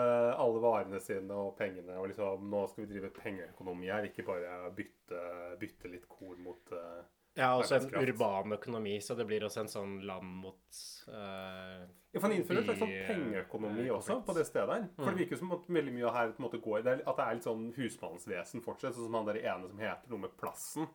[0.40, 1.99] alle varene sine og pengene.
[2.01, 5.20] og liksom, Nå skal vi drive pengeøkonomi her, ikke bare bytte,
[5.61, 7.03] bytte litt korn mot uh,
[7.37, 10.81] Ja, også en urban økonomi, så det blir også en sånn land mot
[11.12, 14.87] uh, Ja, for han innfører en slags sånn pengeøkonomi uh, også på det stedet her.
[15.03, 17.20] For det virker jo som at veldig mye her på en måte går det At
[17.20, 20.38] det er litt sånn husmannsvesen fortsatt, sånn som han der ene som heter noe med
[20.40, 20.88] plassen.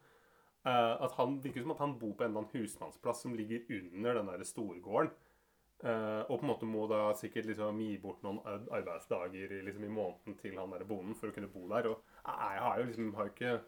[0.66, 3.70] Uh, at han virker som at han bor på en eller annen husmannsplass som ligger
[3.78, 5.14] under den der storgården.
[5.82, 9.94] Eh, og på en måte må da sikkert liksom gi bort noen arbeidsdager liksom, i
[9.94, 11.90] måneden til han der bonden for å kunne bo der.
[11.90, 13.60] Og jeg har jo liksom har ikke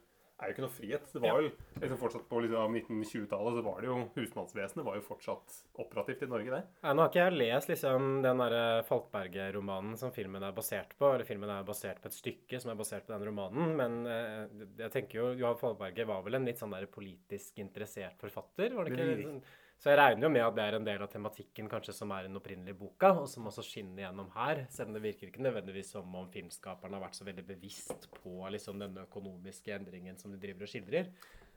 [0.44, 1.10] er jo ikke noe frihet.
[1.14, 1.50] Det var jo
[1.82, 6.30] liksom fortsatt På liksom 1920-tallet så var det jo husmannsvesenet var jo fortsatt operativt i
[6.32, 6.62] Norge, det.
[6.84, 11.12] Nei, nå har ikke jeg lest liksom den derre Falkberget-romanen som filmen er basert på.
[11.14, 13.76] Eller filmen er basert på et stykke som er basert på den romanen.
[13.80, 18.20] Men uh, jeg tenker jo Johan Falkberget var vel en litt sånn der politisk interessert
[18.22, 18.74] forfatter?
[18.78, 19.12] var det ikke?
[19.28, 19.44] Sånn-
[19.84, 22.24] Så jeg regner jo med at det er en del av tematikken kanskje som er
[22.24, 24.62] i den opprinnelige boka, og som også skinner gjennom her.
[24.72, 28.38] Selv om det virker ikke nødvendigvis som om filmskaperne har vært så veldig bevisst på
[28.56, 31.10] liksom denne økonomiske endringen som de driver og skildrer.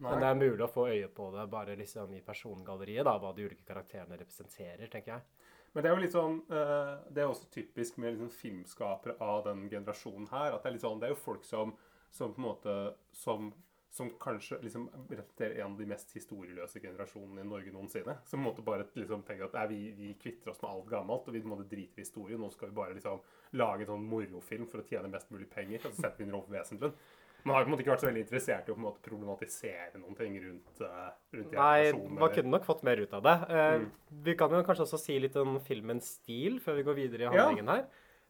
[0.02, 3.30] Men det er mulig å få øye på det bare liksom i persongalleriet, da, hva
[3.36, 5.46] de ulike karakterene representerer, tenker jeg.
[5.70, 9.42] Men det er jo litt sånn eh, Det er også typisk med liksom filmskapere av
[9.44, 10.56] den generasjonen her.
[10.56, 11.74] At det er litt sånn Det er jo folk som,
[12.10, 12.76] som på en måte
[13.12, 13.50] Som,
[13.96, 18.18] som kanskje liksom representerer en av de mest historieløse generasjonene i Norge noensinne.
[18.28, 21.44] Som måtte bare liksom tenker at vi, vi kvitter oss med alt gammelt, og vi
[21.48, 22.40] måtte drite i historien.
[22.40, 23.22] Nå skal vi bare liksom
[23.56, 25.80] lage en sånn morofilm for å tjene mest mulig penger.
[25.84, 26.98] Og så setter vi inn Rolf Wesenlund.
[27.46, 29.02] Man har på en måte ikke vært så veldig interessert i å på en måte
[29.06, 33.36] problematisere noen ting rundt, eh, rundt Nei, man kunne nok fått mer ut av det.
[33.46, 33.90] Uh, Mm.
[34.26, 37.34] Vi kan jo kanskje også si litt om filmens stil før vi går videre i
[37.36, 37.46] Ja.
[37.46, 37.86] handlingen her.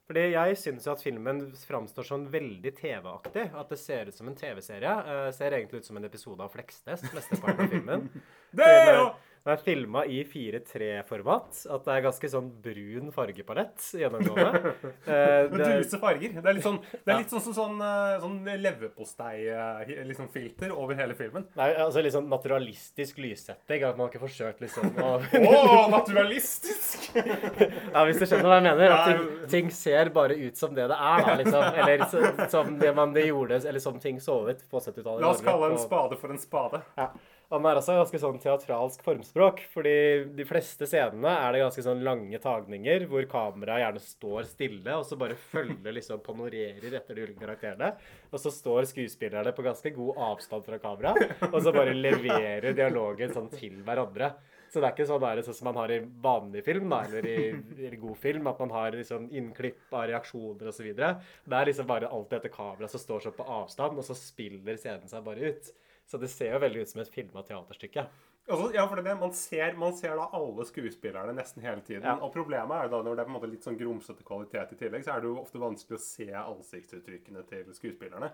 [0.07, 3.49] Fordi jeg syns at filmen framstår sånn veldig TV-aktig.
[3.59, 4.93] At det ser ut som en TV-serie.
[5.03, 8.07] Uh, ser egentlig ut som en episode av Fleksnes, mesteparten av filmen.
[8.57, 9.09] Det er jo
[9.47, 11.61] den er filma i 4-3-format.
[11.71, 14.73] At det er ganske sånn brun fargepalett gjennomgående.
[15.07, 16.33] Eh, det duse farger.
[16.35, 20.73] Det er litt sånn, det er litt sånn, sånn, sånn, eh, sånn leverpostei-filter liksom, filter
[20.75, 21.45] over hele filmen.
[21.55, 23.85] Nei, altså litt sånn naturalistisk lyssetting.
[23.87, 27.07] At man har ikke forsøkt liksom å Å, naturalistisk!
[27.93, 28.95] Ja, hvis du skjønner hva jeg mener.
[28.97, 31.79] At ting, ting ser bare ut som det det er, da, liksom.
[31.85, 35.23] Eller så, som det man det gjorde, eller som ting så ut på 70-tallet.
[35.23, 36.83] La oss kalle en spade for en spade.
[36.99, 37.11] Ja.
[37.47, 39.91] Den er også ganske sånn teatralsk formspråk, fordi
[40.35, 45.05] de fleste scenene er det ganske sånn lange tagninger hvor kameraet gjerne står stille, og
[45.07, 47.93] så bare følger liksom panorerer etter de ulike karakterene.
[48.33, 51.15] Og så står skuespillerne på ganske god avstand fra kamera,
[51.47, 54.33] og så bare leverer dialogen sånn til hverandre.
[54.67, 57.31] Så det er ikke sånn, der, sånn som man har i vanlig film, da, eller
[57.31, 57.39] i,
[57.87, 60.91] i god film, at man har liksom innklipp av reaksjoner osv.
[60.91, 64.75] Det er liksom bare alt dette kameraet som står sånn på avstand, og så spiller
[64.75, 65.71] scenen seg bare ut.
[66.07, 68.05] Så det ser jo veldig ut som et filma teaterstykke.
[68.47, 69.15] Altså, ja, for det.
[69.19, 72.05] Man ser, man ser da alle skuespillerne nesten hele tiden.
[72.07, 72.15] Ja.
[72.23, 74.71] Og problemet er jo da når det er på en måte litt sånn grumsete kvalitet
[74.71, 78.31] i tillegg, så er det jo ofte vanskelig å se ansiktsuttrykkene til skuespillerne.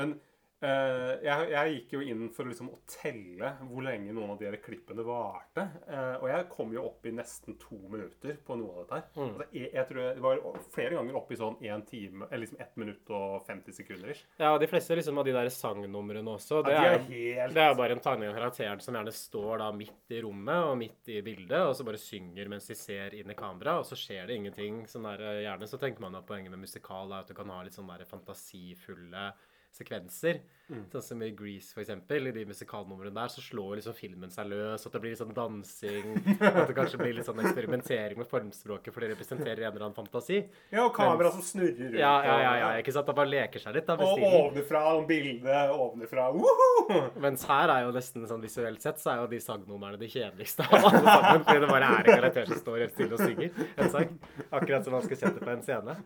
[0.00, 0.16] Men
[0.62, 4.46] eh, jeg, jeg gikk jo inn for liksom å telle hvor lenge noen av de
[4.48, 5.64] her klippene varte.
[5.88, 9.06] Uh, og jeg kom jo opp i nesten to minutter på noe av dette her.
[9.16, 9.26] Mm.
[9.26, 10.40] Altså, jeg, jeg tror Det var
[10.74, 14.10] flere ganger opp i sånn én time, eller liksom ett minutt og 50 sekunder.
[14.14, 14.24] ish.
[14.40, 17.08] Ja, og de fleste liksom, av de der sangnumrene også, det Ja, de er, er
[17.10, 20.70] helt- det er bare en tegning av karakteren som gjerne står da midt i rommet
[20.70, 23.84] og midt i bildet, og så bare synger mens de ser inn i kamera, og
[23.88, 24.82] så skjer det ingenting.
[24.90, 27.48] Sånn der, eh, gjerne så tenker man at poenget med musikal er at du kan
[27.52, 29.32] ha litt sånn der fantasifulle
[29.76, 30.42] sekvenser.
[30.66, 32.26] Sånn som i Grease, for eksempel.
[32.26, 35.34] I de musikalnumrene der så slår liksom filmen seg løs, at det blir litt sånn
[35.36, 39.84] dansing, at det kanskje blir litt sånn eksperimentering med formspråket, for det representerer en eller
[39.86, 40.40] annen fantasi.
[40.74, 42.00] Ja, og kamera som snurrer rundt.
[42.00, 43.06] Ja, ja, ja, ja ikke sant?
[43.06, 46.26] Det bare leker seg litt da, Og ovenfra, og bildet ovenfra.
[47.22, 50.66] Mens her er jo nesten sånn visuelt sett så er jo de sangnumrene de kjedeligste
[50.66, 51.46] av alle sammen.
[51.46, 54.18] Fordi det bare er en karakter som står helt stille og synger en sang.
[54.50, 55.96] Akkurat som man skulle sett det på en scene.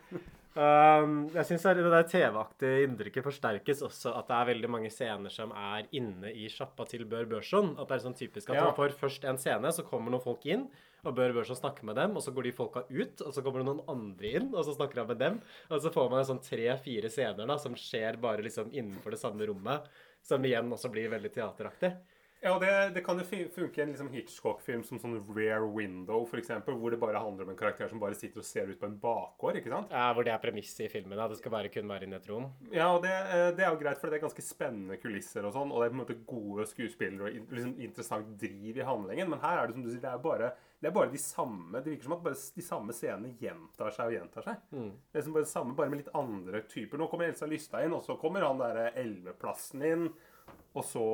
[0.51, 5.31] Um, jeg syns det der TV-aktige inntrykket forsterkes også at det er veldig mange scener
[5.31, 7.77] som er inne i sjappa til Bør Børson.
[7.79, 8.65] At det er sånn typisk at Ja.
[8.65, 10.67] man får først en scene, så kommer noen folk inn.
[11.05, 13.23] Og Bør Børson snakker med dem, og så går de folka ut.
[13.23, 15.41] Og så kommer det noen andre inn, og så snakker han med dem.
[15.71, 19.47] Og så får man sånn tre-fire scener da, som skjer bare liksom innenfor det samme
[19.47, 19.87] rommet.
[20.23, 21.95] Som igjen også blir veldig teateraktig.
[22.43, 26.41] Ja, det, det kan jo funke i en liksom Hitchcock-film som sånn Rare Window, for
[26.41, 28.89] eksempel, hvor det bare handler om en karakter som bare sitter og ser ut på
[28.89, 29.93] en bakgård, ikke sant?
[29.93, 31.21] Ja, hvor det er premisset i filmen.
[31.21, 32.47] At det skal bare kun være inne i et rom.
[32.73, 35.53] Ja, og det, eh, det er jo greit, for det er ganske spennende kulisser og
[35.59, 39.31] sånn, og det er på en måte gode skuespillere og liksom interessant driv i handlingen,
[39.35, 40.51] men her er det som du sier, det er bare,
[40.81, 44.09] det er bare de samme, det virker som at bare de samme scenene gjentar seg
[44.09, 44.67] og gjentar seg.
[45.13, 46.97] Det er som bare det samme, bare med litt andre typer.
[46.97, 50.09] Nå kommer Elsa Lystad inn, og så kommer han der Elveplassen inn,
[50.73, 51.05] og så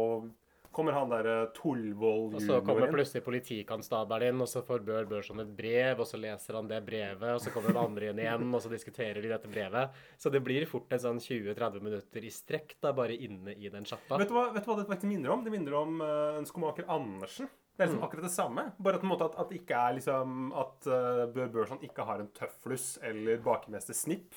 [0.76, 5.40] kommer han der Torvold Og så kommer plutselig politikonstabelen inn, og så får Bør Børson
[5.42, 8.48] et brev, og så leser han det brevet, og så kommer den andre inn igjen,
[8.52, 10.00] og så diskuterer de dette brevet.
[10.20, 13.88] Så det blir fort en sånn 20-30 minutter i strekk, da, bare inne i den
[13.88, 14.20] sjappa.
[14.20, 15.44] Vet vet du hva det faktisk minner om?
[15.46, 17.48] Det minner om uh, en skomaker Andersen.
[17.76, 18.62] Det er liksom akkurat det samme.
[18.80, 22.94] Bare at, at, at ikke er liksom At uh, Bør Børson ikke har en tøflus
[23.04, 24.32] eller bakemester Snipp.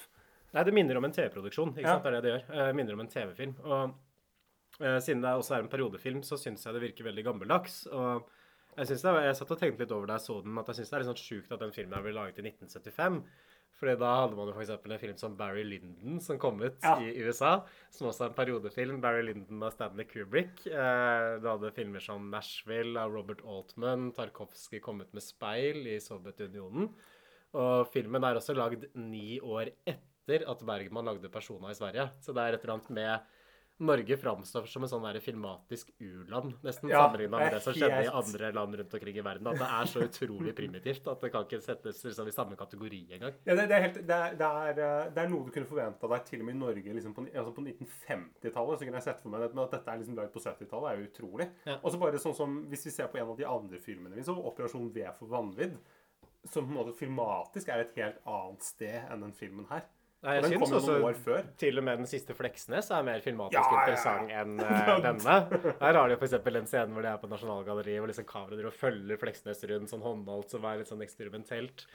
[0.51, 1.71] Nei, det minner om en TV-produksjon.
[1.77, 1.95] ikke Ja.
[1.95, 2.03] sant?
[2.03, 2.45] Det er det det gjør.
[2.57, 3.55] Uh, minner om en TV-film.
[3.63, 3.95] Og eh,
[4.79, 7.81] siden det også er en periodefilm, så syns jeg det virker veldig gammeldags.
[7.91, 8.25] Og
[8.77, 10.79] jeg, synes det, jeg satt og tenkte litt over da jeg så den, at jeg
[10.79, 13.21] syns det er litt sånn sjukt at den filmen ble laget i 1975.
[13.79, 14.71] Fordi da hadde man jo f.eks.
[14.75, 16.97] en film som Barry Lyndon som kom ut Ja.
[16.99, 17.51] i USA.
[17.95, 18.97] Som også er en periodefilm.
[19.03, 20.65] Barry Lyndon av Stanley Kubrick.
[20.67, 24.09] Eh, du hadde filmer som Nashville av Robert Altman.
[24.17, 26.89] Tarkovsky kom ut med Speil i Sovjetunionen.
[27.55, 32.09] Og filmen er også lagd ni år etter at Bergman lagde Persona i Sverige.
[32.19, 33.38] Så det er et eller annet med
[33.79, 38.01] Norge framstår som en sånn der filmatisk u-land, nesten Ja, sammenligna med det som skjedde
[38.03, 39.47] i andre land rundt omkring i verden.
[39.47, 42.99] At det er så utrolig primitivt at det kan ikke settes liksom, i samme kategori
[43.15, 43.37] engang.
[43.47, 45.69] Ja, det, det, er helt, det, er, det, er, eh, det er noe du kunne
[45.69, 48.81] forventa deg til og med i Norge liksom på, altså på 1950-tallet.
[48.81, 50.89] Så kunne jeg sett for meg det, men at dette er liksom lagd på 70-tallet,
[50.89, 51.47] er jo utrolig.
[51.69, 51.77] Ja.
[51.79, 54.25] Og så bare sånn som Hvis vi ser på en av de andre filmene vi
[54.27, 55.79] så, 'Operasjon V for vanvidd',
[56.51, 59.87] som på en måte filmatisk er et helt annet sted enn den filmen her.
[60.19, 64.33] Nei, jeg syns også til og med den siste Fleksnes er mer filmatisk Ja, interessant
[64.35, 65.35] enn uh, denne.
[65.79, 66.35] Her har de f.eks.
[66.35, 70.51] en scene hvor de er på Nasjonalgalleriet, hvor liksom kameraet følger Fleksnes rundt sånn håndholdt,
[70.51, 71.85] som er litt sånn eksperimentelt.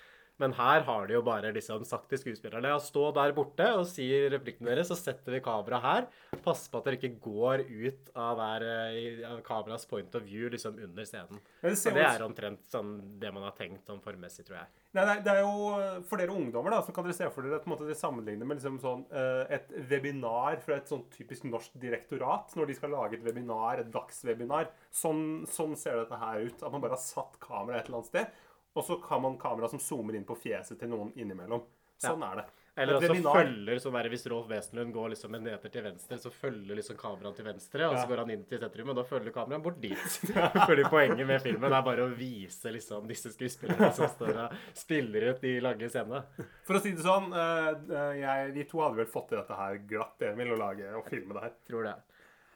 [0.43, 3.85] Men her har de jo bare liksom sagt til skuespillerne å stå der borte og
[3.87, 6.09] si replikkene deres, så setter vi kamera her.
[6.43, 10.51] Pass på at dere ikke går ut av, der, eh, av kameras point of view
[10.51, 11.43] liksom under scenen.
[11.63, 14.73] Det det er omtrent sånn det man har tenkt sånn formmessig, tror jeg.
[14.95, 17.59] Nei, er, det er jo For dere ungdommer da, så kan dere se for dere
[17.59, 22.55] at det sammenligner med liksom sånn, eh, et webinar fra et sånn typisk norsk direktorat.
[22.59, 24.71] Når de skal lage et webinar, et dagswebinar.
[24.95, 26.59] Sånn, sånn ser dette her ut.
[26.63, 28.43] At man bare har satt kamera et eller annet sted.
[28.75, 31.63] Og så har man kamera som zoomer inn på fjeset til noen innimellom.
[32.03, 32.45] Sånn er det.
[32.77, 36.17] Eller også webinar- følger som er Hvis Rolf Wesenlund går liksom en meter til venstre,
[36.19, 39.05] så følger liksom kameraet til venstre, og så går han inn til sentrum, og da
[39.07, 40.17] følger kameraet bort dit.
[40.69, 45.29] Fordi poenget med filmen er bare å vise liksom disse skuespillerne som står og spiller
[45.31, 46.25] ut de lange scenene.
[46.67, 49.61] For å si det sånn, eh, eh, jeg, vi to hadde vel fått til dette
[49.61, 51.55] her glatt, Emil, å lage og filme det her.
[51.71, 51.95] Tror det.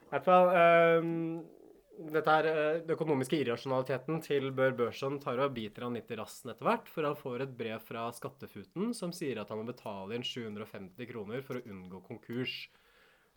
[0.08, 1.14] I hvert fall ehm,
[1.98, 6.16] dette her, eh, Den økonomiske irrasjonaliteten til Bør Børson tar og biter han litt i
[6.16, 9.66] rassen etter hvert, for han får et brev fra Skattefuten som sier at han må
[9.66, 12.68] betale inn 750 kroner for å unngå konkurs.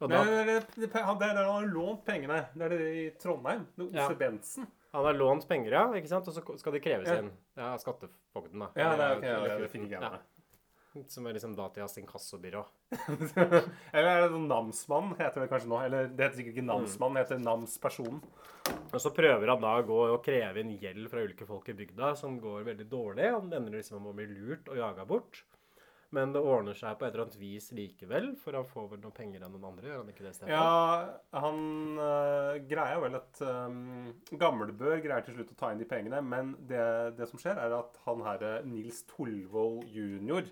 [0.01, 2.47] Og Det da, er det, det, det er han har lånt pengene.
[2.55, 3.67] Det er det i Trondheim.
[3.77, 4.13] Det Ose Ja.
[4.17, 4.67] Bensen.
[4.93, 6.27] Han har lånt penger, ja, ikke sant?
[6.27, 7.19] og så skal de kreves Ja.
[7.21, 7.31] inn.
[7.55, 8.67] Ja, Skattefogden, da.
[8.75, 9.23] Ja, det er ok.
[9.23, 10.19] Eller Ja, det fikk jeg ja, med
[11.07, 12.65] Som er liksom datidas inkassobyrå.
[13.95, 15.79] Eller er det noen namsmann, heter det kanskje nå?
[15.85, 18.19] Eller det heter sikkert ikke namsmann, det heter namsperson.
[18.91, 21.77] Og så prøver han da å gå og kreve inn gjeld fra ulike folk i
[21.79, 23.31] bygda, som går veldig dårlig.
[23.31, 25.45] Han ender liksom med å bli lurt og jaga bort.
[26.11, 29.15] Men det ordner seg på et eller annet vis likevel, for han får vel noen
[29.15, 29.87] penger av noen andre?
[29.87, 30.51] Gjør han ikke det, Stefan?
[30.51, 31.61] Ja, han
[32.03, 33.77] øh, greier vel at øh,
[34.41, 36.83] Gamlebø greier til slutt å ta inn de pengene, men det,
[37.15, 40.51] det som skjer, er at han her eh, Nils Tolvold jr.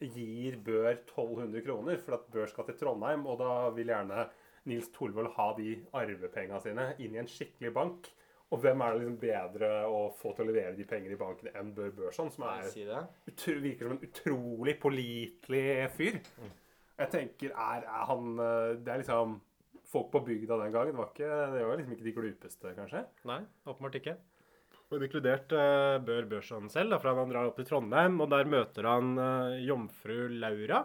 [0.00, 4.28] gir Bør 1200 kroner for at Bør skal til Trondheim, og da vil gjerne
[4.70, 8.10] Nils Thorvold ha de arvepengene sine inn i en skikkelig bank.
[8.50, 11.52] Og hvem er det liksom bedre å få til å levere de pengene i banken
[11.54, 12.82] enn Bør Børson, som er Si
[13.62, 15.62] virker som en utrolig pålitelig
[15.94, 16.18] fyr.
[17.00, 19.38] Jeg tenker, er, er han eh, Det er liksom
[19.90, 20.92] folk på bygda den gangen.
[20.92, 23.04] Det var, ikke, det var liksom ikke de glupeste, kanskje.
[23.30, 24.16] Nei, åpenbart ikke.
[24.90, 28.48] Og inkludert uh, Bør Børson selv, da, for han drar opp til Trondheim, og der
[28.50, 30.80] møter han eh, jomfru Laura.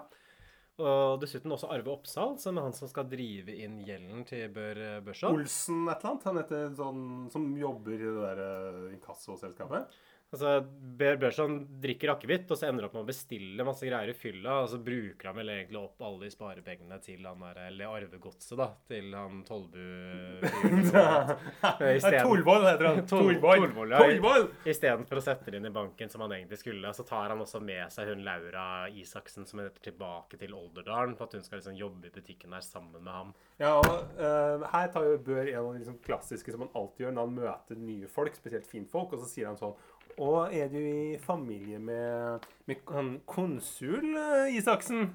[0.75, 4.81] Og dessuten også Arve Oppsal, som er han som skal drive inn gjelden til Bør
[4.83, 5.39] eh, Børson.
[5.39, 6.27] Olsen et eller annet.
[6.29, 9.97] Han heter sånn som jobber i det der inkassoselskapet.
[10.33, 10.65] Altså,
[10.99, 14.57] Bør Børson drikker akevitt, og så ender opp med å bestille masse greier i fylla,
[14.63, 18.55] og så bruker han vel egentlig opp alle de sparepengene til han der, eller arvegodset,
[18.59, 20.81] da, til han Tollbu-fyren.
[20.81, 21.93] Nei,
[22.25, 23.01] Torvold heter han.
[23.07, 23.67] Tol- Torvold.
[23.75, 24.71] Torvold, ja.
[24.73, 27.61] Istedenfor å sette det inn i banken, som han egentlig skulle, så tar han også
[27.63, 31.77] med seg hun Laura Isaksen, som heter tilbake til Olderdalen, for at hun skal liksom
[31.79, 33.33] jobbe i butikken der sammen med ham.
[33.61, 37.05] Ja, og uh, Her tar jo Bør en av de liksom klassiske som han alltid
[37.05, 39.75] gjør når han møter nye folk, spesielt finfolk, og så sier han sånn
[40.15, 45.09] Å, er du i familie med, med han konsul eh, Isaksen?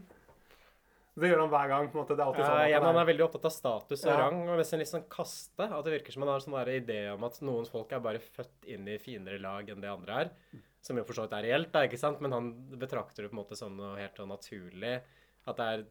[1.20, 1.88] Det gjør han hver gang.
[1.90, 2.16] på en måte.
[2.16, 4.10] Det er alltid sånn Ja, at igjen, han han er, veldig opptatt av status og
[4.10, 4.18] Ja.
[4.22, 5.66] rang, og nesten litt sånn kaste.
[5.66, 8.68] At det virker som han har sånn idé om at noen folk er bare født
[8.70, 10.30] inn i finere lag enn det andre er.
[10.80, 12.20] Som jo for så vidt er reelt, da, ikke sant?
[12.20, 15.00] men han betrakter det på en måte som noe helt sånn naturlig.
[15.48, 15.84] At det er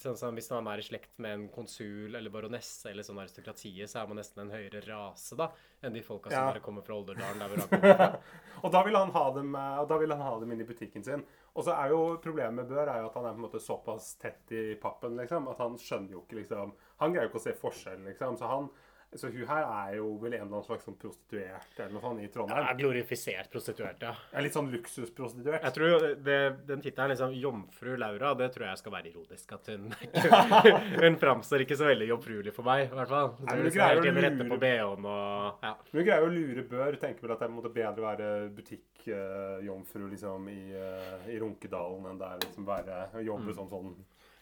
[0.00, 3.90] sånn som Hvis man er i slekt med en konsul eller baronesse eller sånn aristokratiet,
[3.90, 5.50] så er man nesten en høyere rase da,
[5.84, 7.66] enn de folka som bare kommer fra Olderdalen.
[8.64, 10.68] og da vil han ha dem eh, og da vil han ha dem inn i
[10.68, 11.26] butikken sin.
[11.52, 13.62] Og så er jo problemet med Bør er jo at han er på en måte
[13.62, 17.42] såpass tett i pappen liksom, at han skjønner jo ikke liksom Han greier jo ikke
[17.42, 18.08] å se forskjellen.
[18.08, 18.40] liksom.
[18.40, 18.72] Så han
[19.16, 22.22] så hun her er jo vel en eller annen slags sånn prostituert eller noe sånt
[22.24, 22.66] i Trondheim.
[22.66, 24.12] Ja, glorifisert prostituert, ja.
[24.32, 25.62] ja litt sånn luksusprostituert.
[25.62, 29.52] Jeg tror jo det, Den tittelen, liksom 'Jomfru Laura', det tror jeg skal være ironisk.
[29.54, 29.92] At hun
[31.04, 33.30] Hun framstår ikke så veldig jomfruelig for meg, i hvert fall.
[33.38, 35.72] Så Nei, men hun du greier å lure- på BH-en og ja.
[35.92, 36.98] Men hun greier jo å lure Bør.
[37.00, 42.28] Tenker vel at det måtte bedre være butikkjomfru liksom, i, uh, i Runkedalen enn det
[42.30, 43.54] er liksom være å jobbe Mm.
[43.54, 43.90] som sånn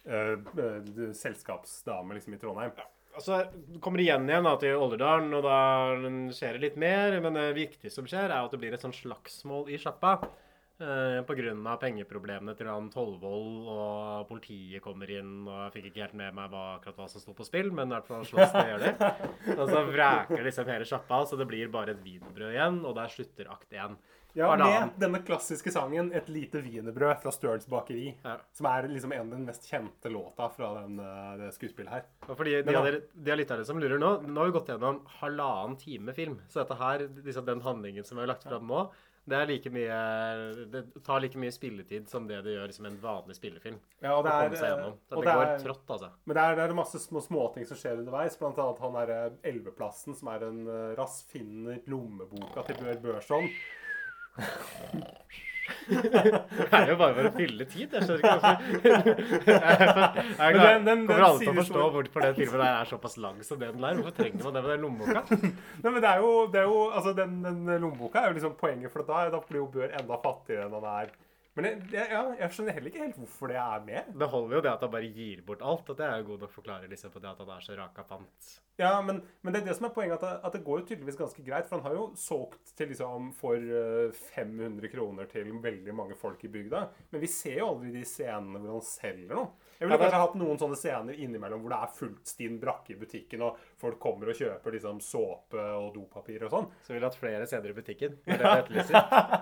[0.07, 2.71] uh, eh, selskapsdame liksom, i Trondheim.
[2.71, 3.43] Og så
[3.85, 5.59] kommer igjen igjen da, til Olderdalen, og da
[6.33, 7.19] skjer det litt mer.
[7.25, 10.17] Men det viktige som skjer, er at det blir et sånn slagsmål i sjappa.
[10.83, 15.45] Eh, av pengeproblemene til han Tollvoll, og politiet kommer inn.
[15.47, 17.93] Og jeg fikk ikke helt med meg hva, akkurat hva som sto på spill, men
[17.93, 19.11] i hvert fall slåss det gjør de.
[19.59, 23.13] Og så vræker liksom hele sjappa, så det blir bare et wienerbrød igjen, og der
[23.13, 23.95] slutter akt én.
[24.35, 28.15] Ja, med denne klassiske sangen 'Et lite wienerbrød' fra Størns bakeri.
[28.25, 28.39] Ja.
[28.53, 32.03] Som er liksom en av den mest kjente låta fra den, eh, det skuespillet her.
[32.29, 35.01] Og fordi de, dere- de av lytterne som lurer nå, nå har vi gått gjennom
[35.21, 36.41] halvannen time film.
[36.49, 38.89] Så dette her, liksom den handlingen som vi har lagt fram nå,
[39.29, 43.37] det like mye Det tar like mye spilletid som det det gjør som en vanlig
[43.37, 43.79] spillefilm.
[44.03, 46.09] Ja, og det er, og Det, går er- trått, altså.
[46.27, 48.37] Men det er, det er masse små småting som skjer underveis.
[48.39, 53.49] Blant annet han derre Elveplassen, som er en rass, finner lommeboka til Bør Børson.
[55.83, 57.95] Det er jo bare for å fylle tid.
[57.97, 58.57] Jeg skjønner ikke hvorfor
[59.53, 59.77] Jeg,
[60.39, 63.87] jeg, kommer aldri til å forstå hvorfor den filmen er såpass lang som det den
[63.89, 63.99] er.
[63.99, 65.25] Hvorfor trenger man det med den lommeboka?
[65.83, 68.57] Nei, men det er jo, det er jo altså Den, den lommeboka er jo liksom
[68.61, 71.13] poenget, for da, da blir jo Bør enda fattigere enn han er.
[71.53, 74.13] Men jeg, jeg, ja, jeg skjønner heller ikke helt hvorfor det er med.
[74.23, 75.91] Det holder jo det at han bare gir bort alt.
[75.93, 78.53] At det er jo god nok forklaring liksom, på det at han er så rakafant.
[78.81, 80.87] Ja, men, men det er det som er poenget, at det, at det går jo
[80.89, 81.69] tydeligvis ganske greit.
[81.69, 86.41] For han har jo solgt til liksom for eh, 500 kroner til veldig mange folk
[86.49, 86.87] i bygda.
[87.13, 89.53] Men vi ser jo aldri de scenene hvor han selger noe.
[89.79, 92.99] Jeg ville kanskje hatt noen sånne scener innimellom hvor det er fullt stinn brakke i
[93.01, 96.69] butikken, og folk kommer og kjøper liksom såpe og dopapir og sånn.
[96.85, 98.19] Så vil jeg hatt flere scener i butikken.
[98.27, 98.87] Det det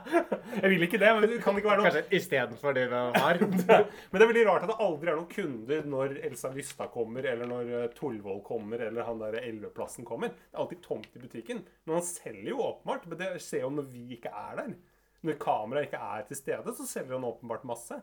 [0.63, 3.41] jeg vil ikke det, men det kan ikke være noe Kanskje istedenfor det vi har.
[4.11, 7.27] Men det er veldig rart at det aldri er noen kunder når Elsa Lystad kommer,
[7.33, 10.33] eller når eh, Torvold kommer, eller han der Elveplassen kommer.
[10.35, 11.63] Det er alltid tomt i butikken.
[11.85, 13.07] Men han selger jo åpenbart.
[13.11, 14.73] Men det skjer jo når vi ikke er der.
[15.27, 18.01] Når kameraet ikke er til stede, så selger han åpenbart masse.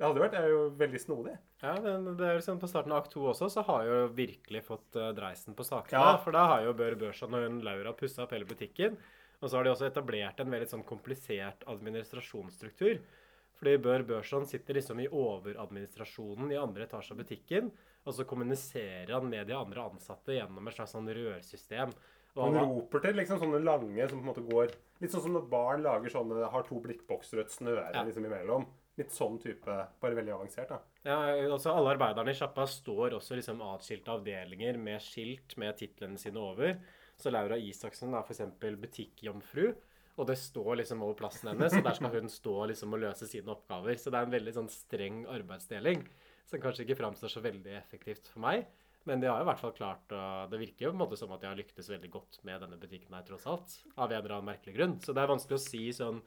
[0.00, 1.32] Det hadde vært det er jo veldig snodig.
[1.60, 4.62] Ja, men det er liksom På starten av akt to også, så har jo virkelig
[4.64, 6.00] fått uh, dreisen på sakene.
[6.00, 6.14] Ja.
[6.24, 8.96] For da har jo Bør Børson og Laura pussa opp hele butikken.
[9.40, 12.96] Og så har de også etablert en veldig sånn komplisert administrasjonsstruktur.
[13.60, 17.68] Fordi Bør Børson sitter liksom i overadministrasjonen i andre etasje av butikken.
[18.08, 21.92] Og så kommuniserer han med de andre ansatte gjennom et slags sånn rørsystem.
[22.38, 25.32] Og han, roper til liksom sånne lange som på en måte går Litt sånn som
[25.34, 28.02] når barn lager sånne har to blikkbokser og et snøre Ja.
[28.04, 28.66] liksom imellom.
[29.00, 30.80] Litt sånn type, bare veldig avansert, da.
[31.06, 36.20] Ja, altså Alle arbeiderne i sjappa står også liksom atskilte avdelinger med skilt med titlene
[36.20, 36.74] sine over.
[37.20, 38.44] Så Laura Isaksen er f.eks.
[38.60, 39.70] butikkjomfru.
[40.20, 43.28] Og det står liksom over plassen hennes, og der skal hun stå liksom og løse
[43.30, 43.96] sine oppgaver.
[43.96, 46.04] Så det er en veldig sånn streng arbeidsdeling
[46.50, 48.66] som kanskje ikke framstår så veldig effektivt for meg.
[49.08, 51.30] Men de har i hvert fall klart og Det virker jo på en måte som
[51.32, 53.78] at de har lyktes veldig godt med denne butikken her, tross alt.
[53.96, 54.98] Av en eller annen merkelig grunn.
[55.00, 56.20] Så det er vanskelig å si sånn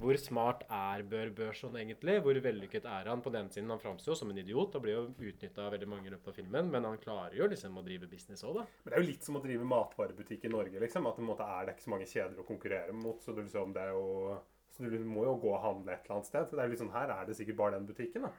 [0.00, 2.16] hvor smart er Bør Børson egentlig?
[2.24, 3.22] Hvor vellykket er han?
[3.22, 5.88] På den siden, Han framstår jo som en idiot og blir jo utnytta av veldig
[5.88, 8.66] mange i løpet av filmen, men han klarer jo liksom å drive business òg, da.
[8.82, 11.06] Men det er jo litt som å drive matvarebutikk i Norge, liksom.
[11.06, 13.22] At det, på en måte er, det er ikke så mange kjeder å konkurrere mot.
[13.22, 14.40] Så det, liksom, det er jo
[14.74, 16.48] så du må jo gå og handle et eller annet sted.
[16.50, 18.26] Så det er liksom, Her er det sikkert bare den butikken.
[18.26, 18.32] da.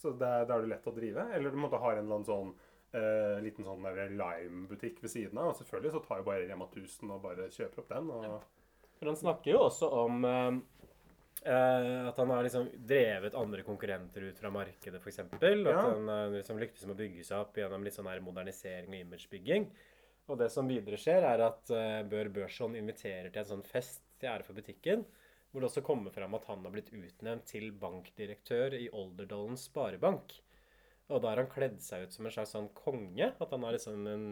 [0.00, 1.26] Så det, da er det lett å drive.
[1.36, 2.54] Eller du måtte ha en eller annen sånn
[2.96, 3.84] eh, liten sånn
[4.16, 5.52] Lime-butikk ved siden av.
[5.52, 8.12] Og selvfølgelig så tar jo bare Rema 1000 og bare kjøper opp den.
[8.16, 8.38] og...
[8.94, 10.50] For han snakker jo også om eh,
[11.44, 15.18] eh, at han har liksom drevet andre konkurrenter ut fra markedet, f.eks.
[15.24, 15.80] At Ja.
[15.90, 19.00] han eh, liksom lyktes med å bygge seg opp gjennom litt sånn her modernisering og
[19.02, 19.68] imagebygging.
[20.28, 24.02] Og det som videre skjer, er at eh, Bør Børson inviterer til en sånn fest
[24.18, 25.04] til ære for butikken,
[25.52, 30.32] hvor det også kommer fram at han har blitt utnevnt til bankdirektør i Olderdalen Sparebank.
[31.12, 33.28] Og da har han kledd seg ut som en slags sånn konge.
[33.38, 34.24] At han har liksom en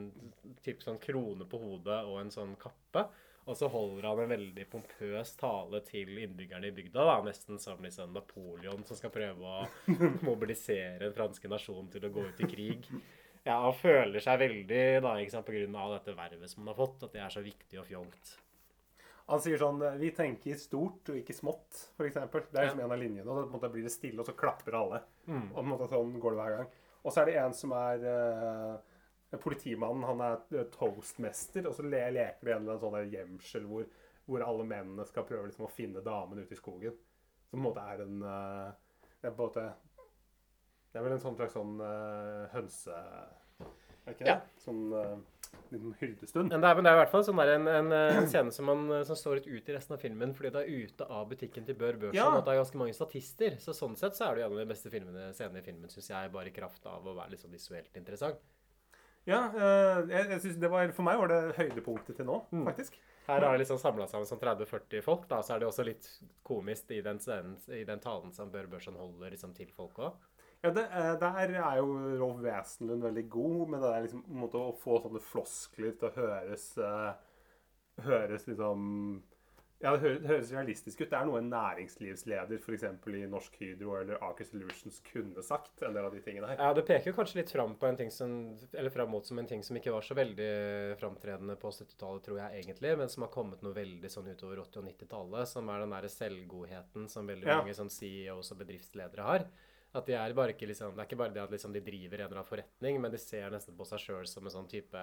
[0.65, 3.05] type sånn krone på hodet og en sånn kappe.
[3.51, 7.81] Og så holder han en veldig pompøs tale til innbyggerne i bygda, da, nesten som
[7.83, 9.65] liksom Napoleon som skal prøve å
[10.29, 12.87] mobilisere den franske nasjonen til å gå ut i krig.
[13.43, 17.03] Ja, Han føler seg veldig, da, ikke sant, av dette vervet som han har fått,
[17.03, 18.37] at det er så viktig og fjongt.
[19.33, 22.15] Han sier sånn Vi tenker stort og ikke smått, f.eks.
[22.15, 22.87] Det er liksom Ja.
[22.87, 23.27] en av linjene.
[23.27, 25.03] Og så måte blir det stille, og så klapper alle.
[25.27, 25.49] Mm.
[25.51, 26.73] Og på en måte sånn går det hver gang.
[27.03, 28.92] Og så er det en som er eh,
[29.41, 33.87] Politimannen han er eh, toastmester, og så leker de en eller annen sånn gjemsel hvor,
[34.29, 36.97] hvor alle mennene skal prøve liksom å finne damen ute i skogen.
[37.49, 38.73] Som på en måte er en eh,
[39.21, 39.65] Det er på en måte
[40.93, 42.99] Det er vel en sånn slags sånn eh, hønse...
[44.03, 44.33] Er ikke det?
[44.33, 44.41] Ja.
[44.59, 44.89] Sånn
[45.73, 46.51] liten hyrdestund.
[46.53, 48.67] Men det er, men det er i hvert fall sånn en, en, en scene som,
[48.69, 51.67] man, som står litt ut i resten av filmen, fordi det er ute av butikken
[51.69, 52.27] til Bør Børson, Ja.
[52.35, 53.57] og det er ganske mange statister.
[53.63, 55.93] Så sånn sett så er det jo en av de beste filmene, scenene i filmen,
[55.93, 58.41] syns jeg, bare i kraft av å være litt sånn visuelt interessant.
[59.29, 62.65] Ja, eh, jeg, jeg synes det var, For meg var det høydepunktet til nå, Mm.
[62.67, 62.97] faktisk.
[63.29, 66.09] Her har det liksom samla sammen sånn 30-40 folk, da, så er det også litt
[66.43, 70.17] komisk i den, scenen, i den talen som Bør Børson holder liksom, til folk òg.
[70.65, 71.87] Ja, det, eh, Der er jo
[72.19, 76.09] Rolf Wesenlund veldig god men det er liksom, en måte å få sånne floskler til
[76.11, 77.13] å høres eh,
[78.03, 79.23] Høres liksom
[79.83, 81.09] Ja, det høres realistisk ut.
[81.11, 82.85] Det er noe en næringslivsleder f.eks.
[83.11, 85.83] i Norsk Hydro eller Aker Solutions kunne sagt.
[85.83, 86.61] En del av de tingene her.
[86.63, 88.37] Ja, det peker kanskje litt fram på en ting som
[88.73, 90.49] Eller fram mot som en ting som ikke var så veldig
[91.01, 94.79] framtredende på 70-tallet, tror jeg egentlig, men som har kommet noe veldig sånn utover 80-
[94.85, 97.59] og 90-tallet, som er den derre selvgodheten som veldig Ja.
[97.59, 99.47] mange sånn CEOs og bedriftsledere har.
[99.95, 102.21] At de er bare ikke liksom Det er ikke bare det at liksom de driver
[102.23, 105.03] en eller annen forretning, men de ser nesten på seg sjøl som en sånn type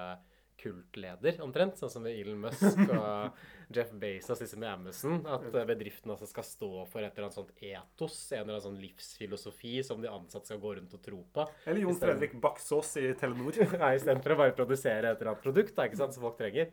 [0.60, 1.80] kultleder, omtrent.
[1.80, 3.40] Sånn som med Elon Musk og
[3.76, 5.20] Jeff Bezos liksom i Amazon.
[5.30, 8.80] At bedriften altså skal stå for et eller annet sånt etos, en eller annen sånn
[8.84, 11.48] livsfilosofi som de ansatte skal gå rundt og tro på.
[11.66, 13.60] Eller Jon Fredrik Baksås i Telenor.
[13.82, 16.72] Nei, istedenfor å bare produsere et eller annet produkt da, ikke sant, som folk trenger.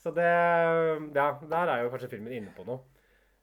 [0.00, 0.30] Så det
[1.14, 2.80] Ja, der er jo kanskje filmen inne på noe.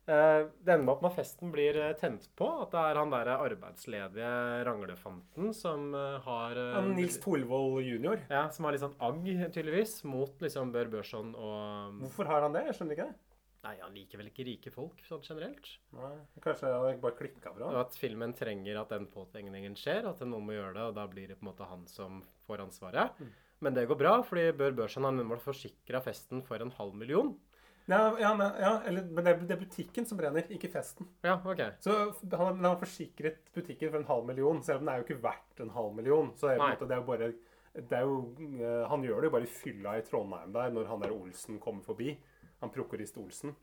[0.07, 3.11] Eh, det ender med at når festen blir eh, tent på, at det er han
[3.11, 4.29] der arbeidsledige
[4.63, 8.21] ranglefanten som eh, har Han Nils Thorvold jr.
[8.31, 12.55] Ja, som har litt sånn agg, tydeligvis, mot liksom Bør Børson og Hvorfor har han
[12.55, 12.69] det?
[12.69, 13.19] Jeg skjønner ikke det.
[13.67, 15.67] Nei, han liker vel ikke rike folk, sånn generelt.
[15.97, 16.13] Nei,
[16.45, 17.67] Kanskje han bare klikka fra?
[17.67, 21.03] Og at filmen trenger at den påtegningen skjer, at noen må gjøre det, og da
[21.11, 23.19] blir det på en måte han som får ansvaret.
[23.59, 27.33] Men det går bra, fordi Bør Børson har nemlig forsikra festen for en halv million.
[27.87, 31.07] Ja, ja, ja eller, men det, er, butikken som brenner, ikke festen.
[31.23, 31.61] Ja, ok.
[31.79, 31.93] Så
[32.33, 35.21] han, han har forsikret butikken for en halv million, selv om den er jo ikke
[35.23, 36.33] verdt en halv million.
[36.35, 37.29] Så det er, måte, det er jo bare
[37.77, 38.17] det er jo,
[38.57, 41.59] eh, Han gjør det jo bare i fylla i Trondheim der, når han der Olsen
[41.63, 42.17] kommer forbi.
[42.59, 43.53] Han prokurist Olsen.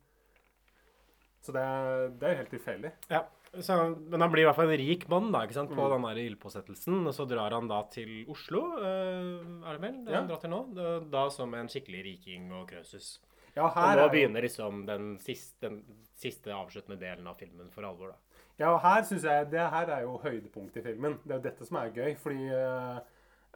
[1.44, 2.92] Så det er, det er jo helt tilfeldig.
[3.12, 3.24] Ja,
[3.60, 3.74] så,
[4.08, 5.92] men han blir i hvert fall en rik mann da, ikke sant, på Mm.
[5.98, 7.02] den der ildpåsettelsen.
[7.06, 9.98] Og så drar han da til Oslo, eh, er det vel?
[10.06, 10.20] Det Ja.
[10.22, 10.62] han drar til nå.
[11.10, 13.18] Da som en skikkelig riking og krøsus.
[13.54, 15.82] Ja, Og nå er begynner liksom den siste, den
[16.18, 18.40] siste avsluttende delen av filmen for alvor, da.
[18.58, 21.18] Ja, og her synes jeg Det her er jo høydepunktet i filmen.
[21.24, 22.12] Det er jo dette som er gøy.
[22.22, 23.00] Fordi uh,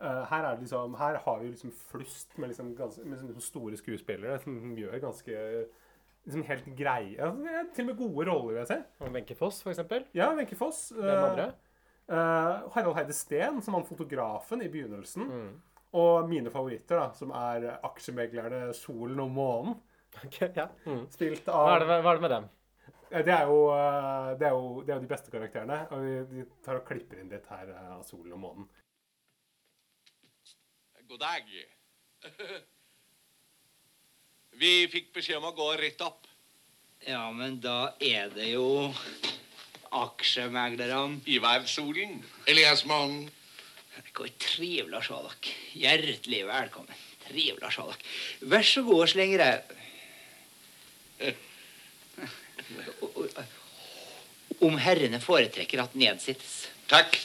[0.03, 3.77] eh, her er liksom Her har vi liksom flust med liksom, ganske, med liksom store
[3.77, 5.37] skuespillere som gjør ganske
[6.25, 7.31] liksom helt greie
[7.75, 8.81] Til og med gode roller, vil jeg si.
[8.99, 10.05] Og Wenche Foss, for eksempel.
[10.15, 10.89] Ja, Wenche Foss.
[10.95, 11.53] Hvem eh, andre?
[12.09, 15.23] Uh, Harald Heide Steen, som han fotografen i begynnelsen.
[15.29, 15.49] Mm.
[15.99, 19.79] Og mine favoritter, da, som er aksjemeglerne Solen og Månen.
[20.25, 20.69] Ok, ja.
[20.87, 21.05] Mm.
[21.13, 22.49] Spilt Hva, er det, hva er det med dem?
[23.09, 25.79] Det er, jo, eh, det, er jo, det er jo de beste karakterene.
[25.95, 28.67] Og vi- de tar og klipper inn litt her eh, av solen og månen.
[31.09, 31.47] God dag.
[34.61, 36.27] Vi fikk beskjed om å gå rett opp.
[37.07, 38.67] Ja, men da er det jo
[39.95, 41.21] aksjemeglerne.
[41.31, 42.19] Ivar Solen.
[42.51, 43.29] Elias Mann.
[44.13, 45.55] Hvor trivelig å se dere.
[45.79, 47.01] Hjertelig velkommen.
[47.25, 48.13] Trivelig å se dere.
[48.53, 49.73] Vær så god og sleng ræv.
[54.59, 56.69] Om herrene foretrekker at nedsittes.
[56.91, 57.19] Takk.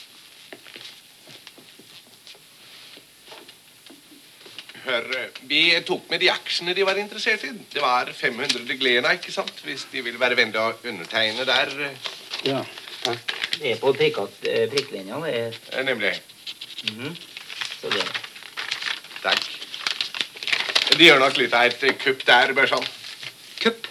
[4.84, 5.06] Hør,
[5.48, 7.54] vi tok med de aksjene de var interessert i.
[7.72, 9.64] Det var 500 glena, ikke sant?
[9.64, 11.72] Hvis de vil være vennlige å undertegne der.
[12.44, 12.60] Ja,
[13.06, 13.32] takk.
[13.54, 16.12] Det er på eh, prikklinja, det er Nemlig.
[16.12, 16.14] Nemlig.
[16.84, 17.16] -hmm.
[17.80, 18.04] Så det
[19.22, 19.46] Takk.
[20.98, 22.84] De gjør nok litt av et kupp der, Børson.
[23.64, 23.86] Kupp?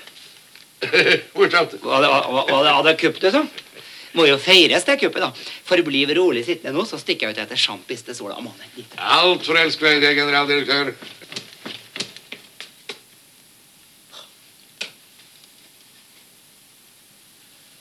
[1.33, 1.73] Morsomt.
[1.81, 3.47] Var det, var, var det, det, sånn?
[4.13, 5.31] Må jo feires, det kuppet, da.
[5.65, 8.37] Forblir vi rolig sittende nå, så stikker jeg ut etter sjampis til sola.
[9.01, 10.93] Altfor elskverdig, generaldirektør.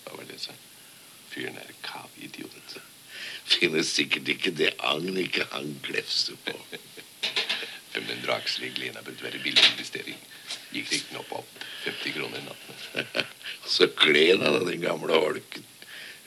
[0.07, 0.57] Hva var det, sa
[1.34, 2.78] Fyren er kavidiot.
[3.53, 6.57] Finnes sikkert ikke det agn ikke han glefser på.
[7.93, 10.16] 500 aksjer i Glena burde være billig investering.
[10.73, 13.27] Gikk riktignok opp 50 kroner i natten.
[13.75, 15.66] Så kle han av den gamle holken.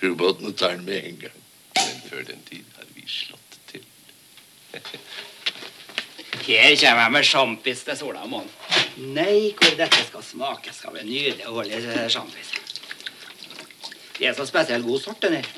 [0.02, 1.39] Ubåtene tar den med en gang.
[1.76, 3.86] Men før den tid har vi slått til.
[6.46, 8.52] Her kommer jeg med sjampis til sola og månen.
[9.16, 12.54] Nei, hvor dette skal smake, skal bli nydelig å holde sjampis.
[14.16, 15.50] Det er så spesielt god sort, den her.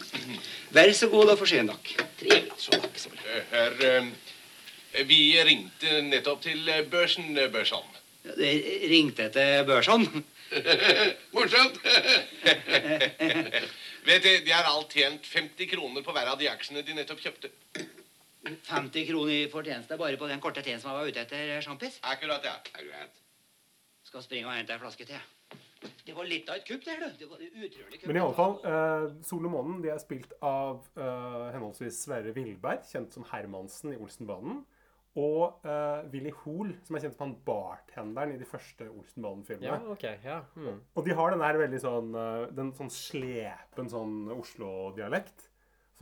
[0.73, 2.07] Vær så god og forsyn dere.
[2.19, 3.41] Trivelig så bra.
[3.51, 7.85] Hør, eh, vi ringte nettopp til eh, børsen, eh, Børson.
[8.35, 8.51] Det
[8.91, 10.23] ringte til børsene.
[11.35, 11.79] Morsomt.
[14.07, 17.23] Vet du, de har alt tjent 50 kroner på hver av de aksjene de nettopp
[17.23, 17.51] kjøpte.
[18.47, 21.97] 50 kroner i fortjeneste bare på den korte tiden som jeg var ute etter sjampis.
[22.07, 22.55] Akkurat, ja.
[22.71, 23.13] Akkurat.
[24.07, 25.19] Skal springe og hente en flaske te.
[26.07, 27.19] Det var litt av et kupp, det her, du.
[27.19, 28.07] Det var utrolig kupp.
[28.07, 32.31] Men i alle fall, eh, Sol og månen de er spilt av uh, henholdsvis Sverre
[32.35, 34.63] Villberg, kjent som Hermansen i Olsenbanen,
[35.17, 39.65] og uh, Willy Hoel, som er kjent som han bartenderen i de første Olsenballen-filmene.
[39.65, 40.39] Ja, ok, ja.
[40.55, 40.81] Mm.
[40.93, 45.47] Og de har den der veldig sånn eh, Den sånn slepen sånn Oslo-dialekt.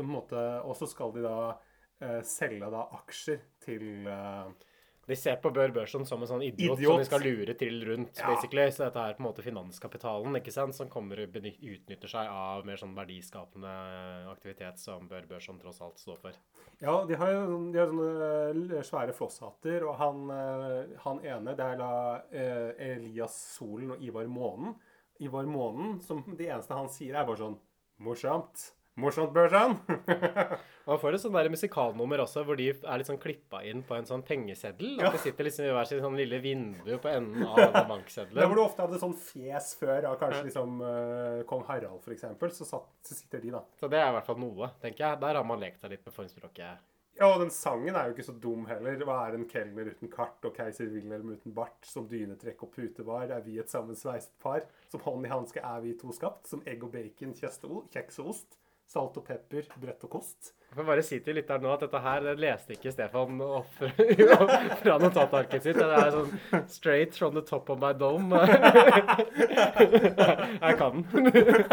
[0.03, 4.49] Og så skal de da uh, selge da aksjer til eh,
[5.08, 6.89] De ser på Bør Børson som en sånn idiot, Idiot.
[6.95, 8.28] som de skal lure til rundt, Ja.
[8.34, 8.72] basically.
[8.72, 12.66] Så dette er på en måte finanskapitalen, ikke sant, som kommer og utnytter seg av
[12.66, 13.74] mer sånn verdiskapende
[14.32, 16.32] aktivitet som Bør Børson tross alt står for.
[16.82, 21.56] Ja, de har jo de har sånne eh, svære flosshatter, og han, eh, han ene,
[21.56, 24.76] det er da eh, Elias Solen og Ivar Månen.
[25.22, 27.60] Ivar Månen, som det eneste han sier, er bare sånn
[27.99, 28.72] Morsomt.
[28.96, 29.74] Morsomt, Børsan.
[30.88, 33.98] Man får et sånn der musikalnummer også, hvor de er litt sånn klippa inn på
[33.98, 35.02] en sånn pengeseddel.
[35.04, 38.39] At de sitter liksom i hver sin sånn lille vindu på enden av bankseddelen.
[38.39, 42.56] Der hvor du ofte hadde sånn fjes før av kanskje liksom uh, kong Harald, eksempel,
[42.56, 43.66] så, satt, så sitter de, da.
[43.82, 45.24] Så det er i hvert fall noe, tenker jeg.
[45.28, 46.86] Der har man lekt seg litt med formspråket.
[47.16, 49.00] Ja, og den sangen er jo ikke så dum heller.
[49.08, 51.84] Hva er en kelner uten kart og keiser Wilhelm uten bart?
[51.88, 54.64] Som dynetrekk og putevar er vi et sammensveiset par.
[54.91, 56.48] Som hånd i hanske er vi to skapt.
[56.52, 58.60] Som egg og bacon, kjeks og ost.
[58.86, 60.52] Salt og pepper, brett og kost.
[60.70, 63.80] Jeg får bare si til lytteren nå at dette her leste ikke Stefan opp
[64.82, 65.80] fra notatarket sitt.
[65.80, 68.36] Det er sånn straight from the top of my dome.
[70.66, 71.32] Jeg kan den.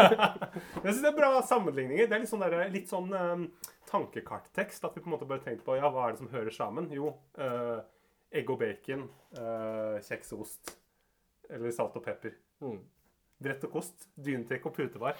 [0.83, 2.07] Jeg synes det er bra sammenligninger.
[2.07, 3.45] Det er litt sånn, der, litt sånn um,
[3.91, 4.81] tankekarttekst.
[4.87, 6.89] At vi på en måte bare tenkte på ja, hva er det som hører sammen?
[6.95, 7.77] Jo, uh,
[8.33, 9.05] egg og bacon,
[9.37, 10.73] uh, kjeks og ost.
[11.53, 12.33] Eller salt og pepper.
[12.63, 12.81] Mm.
[13.43, 14.09] Brett og kost.
[14.15, 15.19] Dynetrekk og putevar.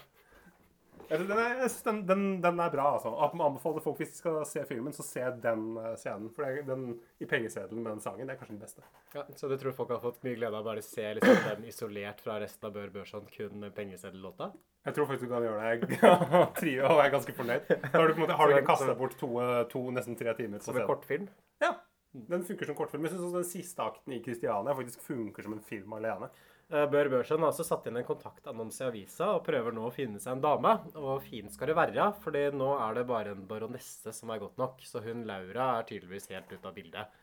[1.10, 3.12] Den er, jeg synes den, den, den er bra, altså.
[3.26, 6.30] At man anbefaler folk hvis de skal se filmen, så se den eh, scenen.
[6.34, 6.86] For det er den
[7.20, 8.86] i pengeseddelen med den sangen, det er kanskje den beste.
[9.16, 11.68] Ja, så du tror folk har fått mye glede av å bare se liksom den
[11.70, 14.52] isolert fra resten av Bør Børson kun pengeseddellåta?
[14.84, 15.98] Jeg tror faktisk du kan gjøre det.
[16.02, 17.74] Jeg Trive og være ganske fornøyd.
[17.84, 20.64] Da har du, måte, har du ikke kasta bort to, eh, to, nesten tre timer
[20.64, 21.30] Som en kortfilm?
[21.64, 21.76] Ja.
[22.14, 23.06] Den funker som kortfilm.
[23.08, 26.30] Jeg synes også den siste akten i Kristiania faktisk funker som en film alene.
[26.74, 29.94] Eh, Bør Børson har også satt inn en kontaktannonse i avisa og prøver nå å
[29.94, 30.72] finne seg en dame.
[30.98, 34.58] Og fint skal det være, fordi nå er det bare en baronesse som er godt
[34.62, 34.82] nok.
[34.90, 37.20] Så hun Laura er tydeligvis helt ute av bildet.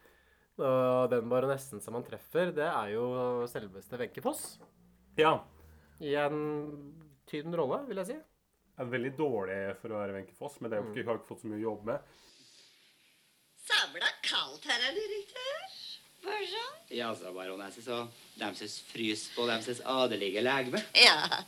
[0.61, 3.05] Og den baronessen som han treffer, det er jo
[3.51, 4.44] selveste Wenche Foss.
[5.18, 5.38] Ja.
[5.98, 6.40] I en
[7.30, 8.18] tynn rolle, vil jeg si.
[8.80, 11.20] Er veldig dårlig for å være Wenche Foss, men det er jo ikke, hun har
[11.20, 12.18] ikke fått så mye å jobbe med.
[13.66, 15.80] Sabla kaldt, her, er det Ja,
[17.21, 18.07] sa baronesse, så
[18.39, 20.81] deres frys på deres adelige legeme.
[20.97, 21.43] Ja,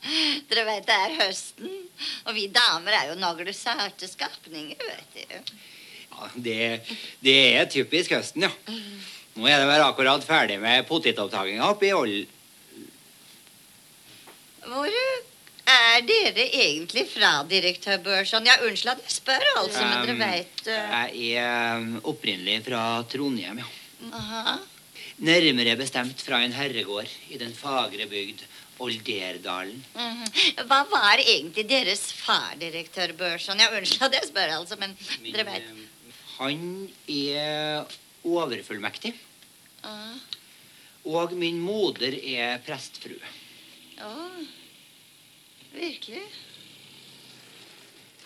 [0.50, 1.72] dere vet det er høsten,
[2.26, 5.56] og vi damer er jo naglesarte skapninger, vet du.
[6.12, 6.60] Ja, det,
[7.24, 8.52] det er typisk høsten, ja.
[9.32, 12.16] Nå er de vel akkurat ferdig med potetopptakinga oppe i Oll...
[14.62, 14.86] Hvor
[15.72, 18.46] er dere egentlig fra, direktør Børson?
[18.46, 20.92] Ja, unnskyld at jeg spør, altså, men dere veit uh...
[21.16, 23.70] Jeg er um, opprinnelig fra Trondheim, ja.
[24.12, 24.58] Aha.
[25.22, 28.42] Nærmere bestemt fra en herregård i den fagre bygd
[28.82, 29.84] Olderdalen.
[29.94, 30.24] Mhm.
[30.66, 33.60] Hva var egentlig deres far, direktør Børson?
[33.62, 34.96] Ja, unnskyld at jeg spør, altså, men
[35.28, 35.68] dere vet.
[36.38, 37.84] Han er
[38.24, 39.12] overfullmektig,
[39.84, 40.16] Ah.
[41.04, 43.22] og min moder er prestfrue.
[44.02, 44.12] Å,
[45.74, 46.22] virkelig?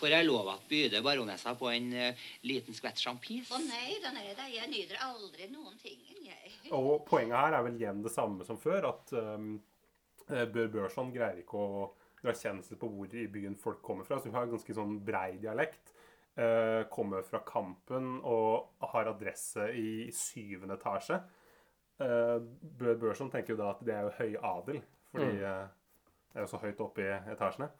[0.06, 3.48] Får jeg lov at byde baronessa på en uh, liten skvett sjampis?
[3.50, 6.52] Å nei da, nei da, jeg nyter aldri noen ting, jeg.
[6.78, 9.56] Og poenget her er vel igjen det samme som før, at um,
[10.28, 11.88] eh, Bør Børson greier ikke å
[12.22, 14.20] dra kjensel på hvor i byen folk kommer fra.
[14.22, 15.90] Så hun har ganske sånn brei dialekt.
[16.38, 21.18] Uh, kommer fra Kampen og har adresse i syvende etasje.
[21.98, 22.38] Uh,
[22.78, 24.80] Bør Børson tenker jo da at det er jo høy adel,
[25.10, 25.42] fordi Mm.
[25.42, 27.72] det er jo så høyt oppe i etasjene.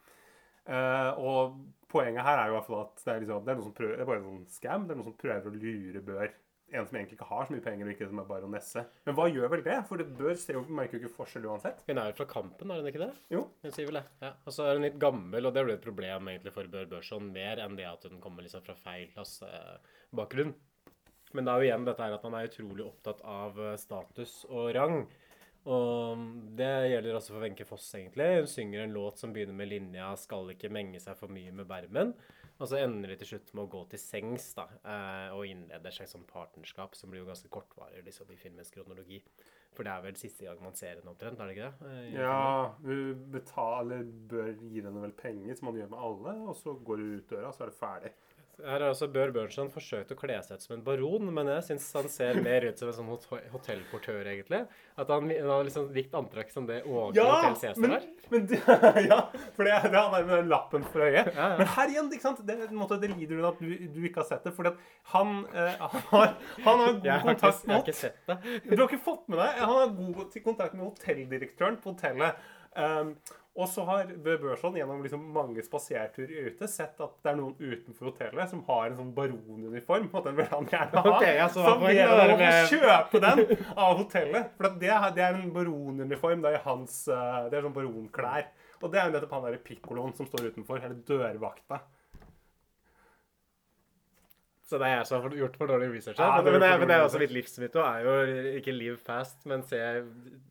[0.67, 1.61] Eh, og
[1.91, 3.77] poenget her er jo i hvert fall at det er, liksom, det er noen som
[3.77, 4.85] prøver, det er bare en sånn scam.
[4.85, 6.35] Det er noen som prøver å lure Bør.
[6.75, 8.81] En som egentlig ikke har så mye penger, og ikke som er baronesse.
[9.07, 9.77] Men hva gjør vel det?
[9.87, 11.85] For det Bør ser jo, merker jo ikke forskjell uansett.
[11.87, 13.13] Hun er jo fra Kampen, er hun ikke det?
[13.31, 13.45] Jo.
[13.63, 14.05] Hun sier vel det.
[14.25, 14.33] Ja.
[14.43, 17.29] Og så er hun litt gammel, og det blir et problem egentlig for Bør Børson,
[17.31, 20.51] mer enn det at hun kommer liksom fra feil klassebakgrunn.
[21.35, 24.35] Men det er jo igjen dette her at han er utrolig opptatt av eh, status
[24.49, 25.01] og rang.
[25.67, 26.21] Og
[26.55, 28.27] det gjelder også for Wenche Foss, egentlig.
[28.39, 31.67] Hun synger en låt som begynner med linja 'Skal ikke menge seg for mye med
[31.67, 32.13] bermen'.
[32.59, 35.93] Og så ender de til slutt med å gå til sengs da, eh, og innleder
[35.93, 39.21] seg som partnerskap, som blir jo ganske kortvarig liksom, i filmens kronologi.
[39.75, 41.91] For det er vel siste gang man ser henne omtrent, er det ikke det?
[41.91, 42.15] Eh, i?
[42.17, 44.01] Ja, hun betaler,
[44.31, 47.29] bør gi henne vel penger, som man gjør med alle, og så går hun ut
[47.29, 48.13] døra, så er det ferdig.
[48.57, 51.65] Her har altså Bør Børnson forsøkt å kle seg ut som en baron, men jeg
[51.67, 54.63] syns han ser mer ut som en sånn hot hotellportør, egentlig.
[54.97, 58.07] At han, han har liksom likt antrekk som det Åge Hotell Cæsar men, har.
[58.33, 58.47] men
[59.11, 59.19] ja,
[59.53, 61.29] for det, det han er med den lappen for øyet.
[61.37, 62.41] Men her igjen, ikke sant?
[62.49, 64.55] Det, måte, det lider hun at du, du ikke har sett det.
[64.57, 64.81] Fordi at
[65.13, 66.35] han, eh, har,
[66.65, 68.39] han har god kontakt har ikke- kontakt jeg har ikke sett det.
[68.73, 69.61] Du har ikke fått med deg?
[69.61, 72.41] Han har god kontakt med hotelldirektøren på hotellet.
[72.77, 73.13] Um,
[73.57, 77.55] og så har Bø Børson gjennom liksom mange spaserturer ute sett at det er noen
[77.57, 80.07] utenfor hotellet som har en sånn baronuniform.
[80.13, 81.15] Og den vil han gjerne ha.
[81.17, 83.43] Okay, så han ber om å med- kjøpe den
[83.75, 84.51] av hotellet.
[84.57, 86.41] For det, er- det er en baronuniform.
[86.45, 88.47] Det er hans uh, Det er sånn baronklær.
[88.83, 90.77] Og det er jo nettopp han derre pikkoloen som står utenfor.
[90.83, 91.81] Eller dørvakta.
[94.67, 96.17] Så det er jeg som har gjort for dårlig research.
[96.19, 98.15] Ja, men, men, det, men det er også litt livsmotto er jo
[98.59, 99.79] ikke live fast, men se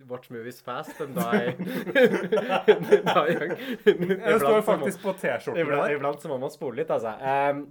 [0.08, 1.52] watch movies fast and die,
[1.92, 3.00] die
[3.34, 3.52] young.
[3.84, 5.98] Det står faktisk på T-skjorten Iblant, der.
[5.98, 7.12] iblant så må man spole litt, altså.
[7.20, 7.66] Um,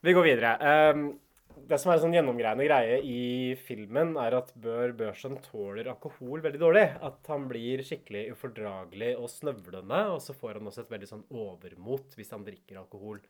[0.00, 0.56] vi går videre.
[0.88, 1.08] Um,
[1.68, 3.22] det som er en sånn gjennomgreiende greie i
[3.60, 6.86] filmen, er at Bør Børson tåler alkohol veldig dårlig.
[7.04, 11.26] At han blir skikkelig ufordragelig og snøvlende, og så får han også et veldig sånn
[11.28, 13.20] overmot hvis han drikker alkohol.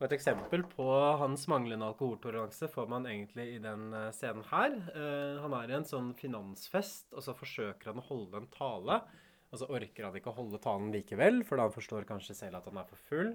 [0.00, 0.86] Og Et eksempel på
[1.20, 4.74] hans manglende alkoholtoleranse får man egentlig i den eh, scenen her.
[4.94, 9.00] Eh, han er i en sånn finansfest, og så forsøker han å holde en tale.
[9.52, 12.58] Og så orker han ikke å holde talen likevel, for da han forstår kanskje selv
[12.58, 13.34] at han er for full.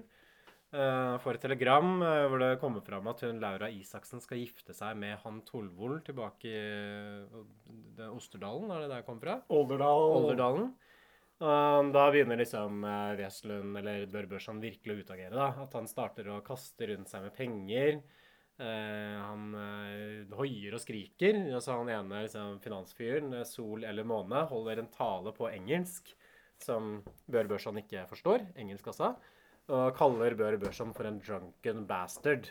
[0.68, 4.74] Uh, får et telegram uh, hvor det kommer fram at hun Laura Isaksen skal gifte
[4.76, 9.38] seg med han Tolvold tilbake i Osterdalen, er det der jeg kommer fra?
[9.48, 10.18] Olderdalen.
[10.18, 10.68] Olderdalen.
[11.38, 15.34] Da begynner liksom uh, Weslund, eller Bør Børson, virkelig å utagere.
[15.36, 15.52] da.
[15.62, 18.00] At han starter å kaste rundt seg med penger.
[18.58, 21.38] Eh, han eh, hoier og skriker.
[21.54, 26.10] Og så han ene liksom, finansfyren, eh, Sol eller Måne, holder en tale på engelsk
[26.58, 26.96] som
[27.30, 28.48] Bør Børson ikke forstår.
[28.58, 29.12] Engelsk også.
[29.68, 32.50] Og kaller Bør Børson for en drunken bastard.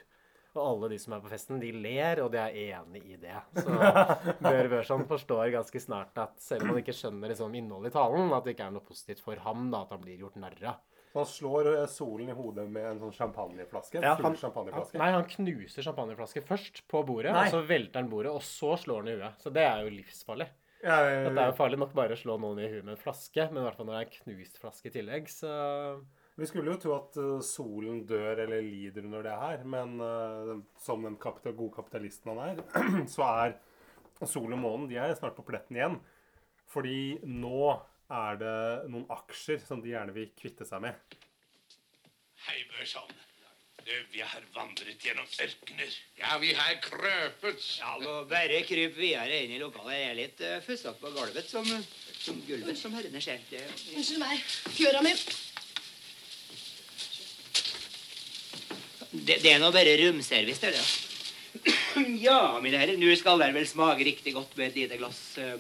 [0.58, 3.38] Og alle de som er på festen, de ler, og de er enig i det.
[3.64, 3.78] Så
[4.42, 8.34] Bør Børson forstår ganske snart at selv om han ikke skjønner liksom, innholdet i talen,
[8.34, 10.84] at det ikke er noe positivt for ham da, at han blir gjort narr av.
[11.08, 14.02] Så han slår eh, solen i hodet med en sånn champagneflaske.
[14.04, 15.00] Ja, han- champagneflaske.
[15.00, 17.46] Nei, han knuser champagneflaske først på bordet, Nei.
[17.48, 19.40] og så velter han bordet, og så slår han i huet.
[19.46, 20.50] Så det er jo livsfarlig.
[20.84, 21.30] Ja, ja, ja.
[21.34, 23.64] Det er jo farlig nok bare å slå noen i huet med en flaske, men
[23.64, 25.54] i hvert fall når det er en knust flaske i tillegg, så
[26.38, 30.60] Vi skulle jo tro at eh, solen dør eller lider under det her, men uh,
[30.78, 32.62] som den kapital gode kapitalisten han er,
[33.16, 33.56] så er
[34.22, 35.98] solen og månen de er snart på pletten igjen.
[36.70, 37.72] Fordi nå
[38.14, 38.60] er det
[38.92, 41.18] noen aksjer som de gjerne vil kvitte seg med.
[42.46, 43.18] Hei, Børson.
[43.88, 45.98] Du, vi har vandret gjennom ørkener.
[46.20, 47.66] Ja, vi har krøpet.
[47.80, 49.96] Ja, må bare kryp videre inn i lokalet.
[49.96, 51.66] Jeg er litt uh, fussete på gulvet, som,
[52.22, 53.42] som gulvet, som herrene ser.
[53.50, 54.50] Unnskyld meg.
[54.78, 55.18] Fjøra mi.
[59.28, 60.70] Det, det er nå bare romservice, det.
[60.72, 60.86] er det.
[62.28, 65.58] Ja, mine herrer, nå skal dere vel smake riktig godt med et lite glass uh,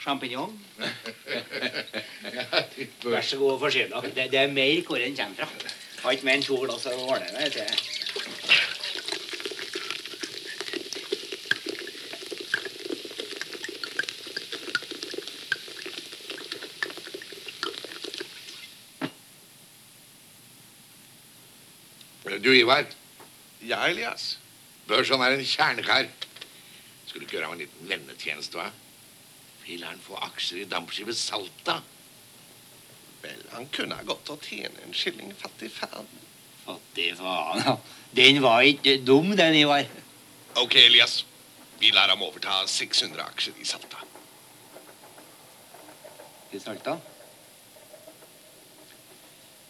[0.00, 0.52] sjampinjong.
[3.04, 4.12] Vær så god og forsyn dere.
[4.16, 5.74] Det, det er mer hvor den kommer fra.
[6.04, 7.48] Har ikke mer enn to glass å ordne
[22.44, 22.84] Du, Ivar.
[23.60, 24.38] Ja, Elias.
[24.86, 26.10] Børson er en kjernekar.
[27.06, 28.66] Skulle ikke gjøre ham en liten vennetjeneste, hva?
[29.64, 31.78] Vil han få aksjer i dampskipet Salta?
[33.22, 36.10] Vel, han kunne ha gått og tjene en skilling fattig faen.
[36.66, 37.78] Fattig faen, ja.
[38.12, 39.88] Den var ikke dum, den, Ivar.
[40.60, 41.22] Ok, Elias.
[41.80, 44.04] Vi lar ham overta 600 aksjer i Salta.
[46.52, 46.98] I Salta?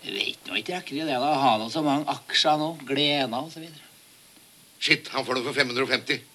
[0.05, 3.52] Jeg vet nå ikke rekker det da, ha noe så mange aksjer nå, Glena og
[3.55, 3.80] så videre.
[4.84, 6.26] Shit, han får det for 550.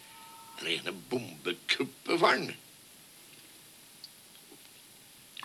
[0.65, 2.49] Rene bombekuppet faren.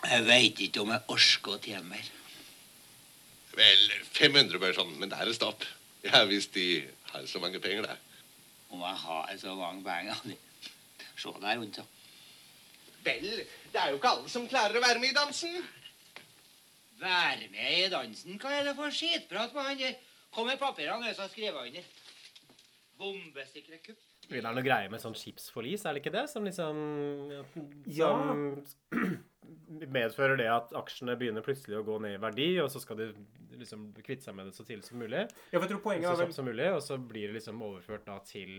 [0.05, 2.09] Jeg vet ikke om jeg orsker å tjene mer.
[3.55, 3.85] Vel,
[4.17, 5.63] 500 Børson, men det er stopp.
[6.05, 7.95] Ja, hvis de har så mange penger, da.
[8.73, 10.19] Om jeg har så mange penger.
[11.15, 11.85] Se der rundt, så.
[13.05, 13.31] Vel,
[13.71, 15.61] det er jo ikke alle som klarer å være med i dansen.
[17.01, 18.39] Være med i dansen?
[18.41, 19.95] Hva er det for skitprat med han der?
[20.35, 21.93] Kom med papirene, så skriver jeg under.
[22.99, 24.03] Bombesikre kupp.
[24.25, 26.25] Vil det være noe greie med sånn skipsforlis, er det ikke det?
[26.31, 26.77] Som liksom
[27.93, 28.09] Ja.
[28.09, 28.63] Som
[29.95, 33.09] medfører det at aksjene begynner plutselig å gå ned i verdi, og så skal de
[33.59, 35.25] liksom kvitte seg med det så tidlig som mulig.
[35.51, 37.61] Ja, for jeg tror poenget så er kjapt som mulig, og så blir det liksom
[37.67, 38.57] overført da til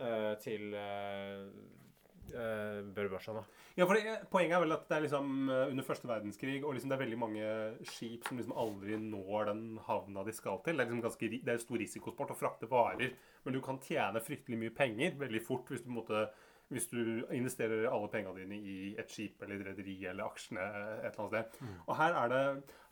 [0.00, 1.46] eh, til uh,
[2.32, 3.44] uh, Børbørsen, da.
[3.76, 6.74] Ja, for det, Poenget er vel at det er liksom eh, under første verdenskrig, og
[6.74, 7.48] liksom det er veldig mange
[7.90, 10.78] skip som liksom aldri når den havna de skal til.
[10.78, 13.12] Det er liksom ganske, det er stor risikosport å frakte varer,
[13.44, 16.22] men du kan tjene fryktelig mye penger veldig fort hvis du, på en måte,
[16.72, 16.98] hvis du
[17.30, 21.34] investerer alle pengene dine i et skip eller et rederi eller aksjene et eller annet
[21.34, 21.60] sted.
[21.60, 21.76] Mm.
[21.86, 22.42] Og her er det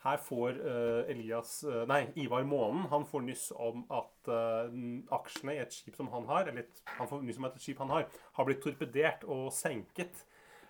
[0.05, 4.77] Her får eh, Elias eh, Nei, Ivar Månen han får nyss om at eh,
[5.17, 6.69] aksjene i et skip som han har, eller
[6.99, 8.07] han får nyss om at et skip han har,
[8.37, 10.23] har blitt torpedert og senket.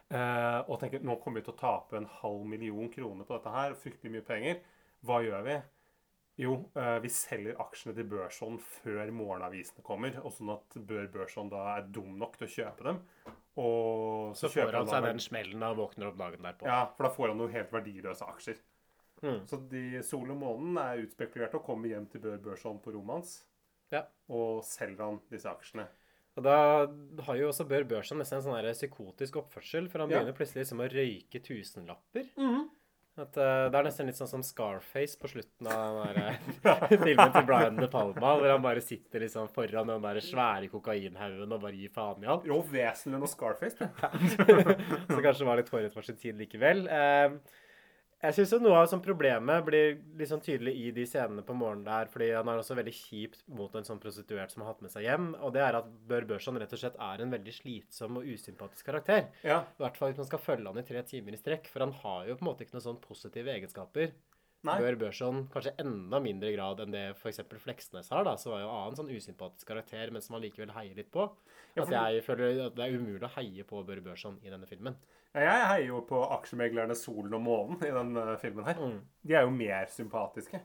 [0.06, 3.74] Og tenker nå kommer vi til å tape en halv million kroner på dette her.
[3.82, 4.60] Fryktelig mye penger.
[5.06, 5.56] Hva gjør vi?
[6.38, 10.18] Jo, eh, vi selger aksjene til Børson før morgenavisene kommer.
[10.26, 13.00] Og sånn at Bør Børson da er dum nok til å kjøpe dem.
[13.56, 16.68] Og Så så får han seg den smellen og han våkner opp dagen derpå.
[16.68, 18.60] Ja, for da får han noen helt verdiløse aksjer.
[19.24, 19.46] Mm.
[19.48, 23.22] Så de Sol og månen er utspekulert og kommer hjem til Bør Børson på rommet
[23.22, 23.38] hans.
[23.96, 24.04] Ja.
[24.28, 25.88] Og selger han disse aksjene.
[26.36, 26.56] Og da
[27.24, 30.20] har jo også Bør Børson nesten en sånn psykotisk oppførsel, for han Ja.
[30.20, 32.28] begynner plutselig liksom å røyke tusenlapper.
[32.36, 32.70] Mhm.
[33.16, 36.34] At, uh, det er nesten litt sånn som Scarface på slutten av den der,
[36.68, 40.68] eh, filmen til Brian De Palma, hvor han bare sitter liksom foran den der svære
[40.74, 42.50] kokainhaugen og bare gir faen i alt.
[42.50, 43.88] Jo, vesentlig noe Scarface,
[44.36, 44.74] tror
[45.14, 46.84] Så kanskje var litt forut for sin tid likevel.
[46.92, 47.62] Eh,
[48.28, 51.86] jeg syns noe av sånn problemet blir litt sånn tydelig i de scenene på morgenen
[51.88, 54.94] der, fordi han er også veldig kjipt mot en sånn prostituert som har hatt med
[54.94, 55.32] seg hjem.
[55.40, 58.90] Og det er at Bør Børson rett og slett er en veldig slitsom og usympatisk
[58.90, 59.30] karakter.
[59.48, 59.64] Ja.
[59.66, 61.96] I hvert fall hvis man skal følge han i tre timer i strekk, for han
[62.04, 64.16] har jo på en måte ikke noen sånn positive egenskaper.
[64.66, 64.78] Nei.
[64.82, 67.44] Bør Børson kanskje enda mindre grad enn det f.eks.
[67.62, 70.98] Fleksnes har, da, så var jo annen sånn usympatisk karakter, men som man likevel heier
[70.98, 71.28] litt på.
[71.76, 74.70] Ja, At jeg føler at det er umulig å heie på Bør Børson i denne
[74.70, 74.98] filmen.
[75.36, 78.80] Ja, Jeg heier jo på aksjemeglerne Solen og Månen i denne filmen her.
[78.80, 79.02] Mm.
[79.22, 80.62] De er jo mer sympatiske.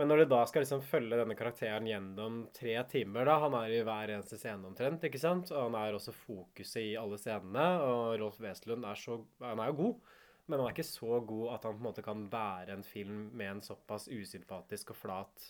[0.00, 3.74] Men når du da skal liksom følge denne karakteren gjennom tre timer da, Han er
[3.76, 5.50] i hver eneste scene omtrent, ikke sant?
[5.52, 7.66] Og han er også fokuset i alle scenene.
[7.84, 10.14] Og Rolf Wesenlund er så Han er jo god,
[10.50, 13.28] men han er ikke så god at han på en måte kan bære en film
[13.38, 15.46] med en såpass usympatisk og flat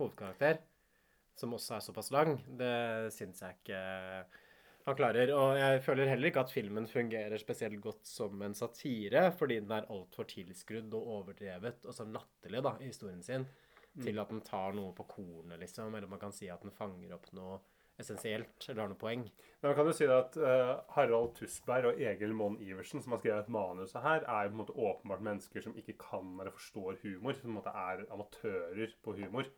[0.00, 0.60] hovedkarakter,
[1.36, 2.36] som også er såpass lang.
[2.60, 3.80] Det syns jeg ikke
[4.86, 5.32] han klarer.
[5.36, 9.74] Og jeg føler heller ikke at filmen fungerer spesielt godt som en satire, fordi den
[9.76, 13.48] er altfor tilskrudd og overdrevet og så latterlig da, i historien sin,
[13.90, 14.04] Mm.
[14.04, 15.94] til at den tar noe på kornet, liksom.
[15.98, 17.56] Eller man kan si at den fanger opp noe
[18.02, 19.24] essensielt, eller har noe poeng.
[19.60, 23.12] Men man kan jo si det at uh, Harald Tusberg og Egil Monn Iversen, som
[23.12, 26.54] har skrevet manuset her, er jo på en måte åpenbart mennesker som ikke kan eller
[26.56, 27.36] forstår humor.
[27.36, 29.50] Som på en måte er amatører på humor.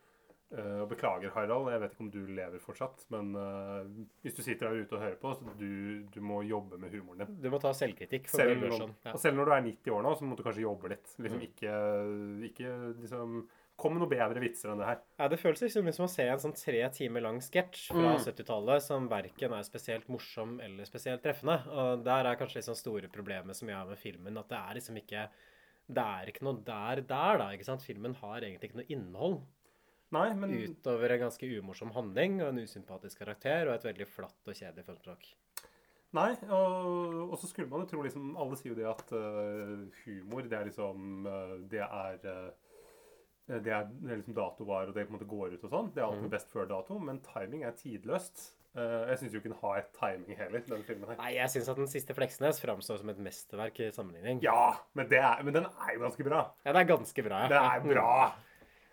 [0.53, 3.87] Uh, og beklager, Harald, jeg vet ikke om du lever fortsatt, men uh,
[4.21, 7.23] hvis du sitter der ute og hører på, så du, du må jobbe med humoren
[7.23, 7.39] din.
[7.41, 9.15] Du må ta selvkritikk Selv, Børson, ja.
[9.23, 11.15] Selv når du er 90 år nå, så må du kanskje jobbe litt.
[11.25, 11.47] Liksom Mm.
[11.49, 11.79] ikke,
[12.51, 13.39] ikke liksom
[13.81, 14.99] Kom med noe bedre vitser enn det her.
[15.19, 18.21] Ja, Det føles liksom som å se en sånn tre timer lang sketsj fra Mm.
[18.23, 21.57] 70-tallet som verken er spesielt morsom eller spesielt treffende.
[21.73, 24.75] Og der er kanskje liksom store problemet som jeg har med filmen, at det er
[24.79, 25.29] liksom ikke
[25.93, 27.49] Det er ikke noe der der, da.
[27.51, 27.83] ikke sant?
[27.83, 29.41] Filmen har egentlig ikke noe innhold.
[30.13, 34.47] Nei, men Utover en ganske umorsom handling og en usympatisk karakter og et veldig flatt
[34.47, 35.27] og kjedelig filmspråk.
[36.13, 39.89] Nei, og, og så skulle man jo tro liksom Alle sier jo det at uh,
[40.05, 42.51] humor, det er liksom uh, Det er eh,
[43.49, 45.89] det er, det er liksom datovarer, og det på en måte går ut og sånn.
[45.95, 46.31] Det er alltid Mhm.
[46.31, 48.53] best før dato, men timing er tidløst.
[48.75, 51.17] Eh, jeg syns jo ikke den har et timing heller, denne filmen her.
[51.17, 54.41] Nei, jeg syns at Den siste Fleksnes framstår som et mesterverk i sammenligning.
[54.43, 56.51] Ja, men, det er, men den er jo ganske bra.
[56.65, 57.43] Ja, det er ganske bra.
[57.43, 57.49] ja.
[57.49, 58.33] Det er bra.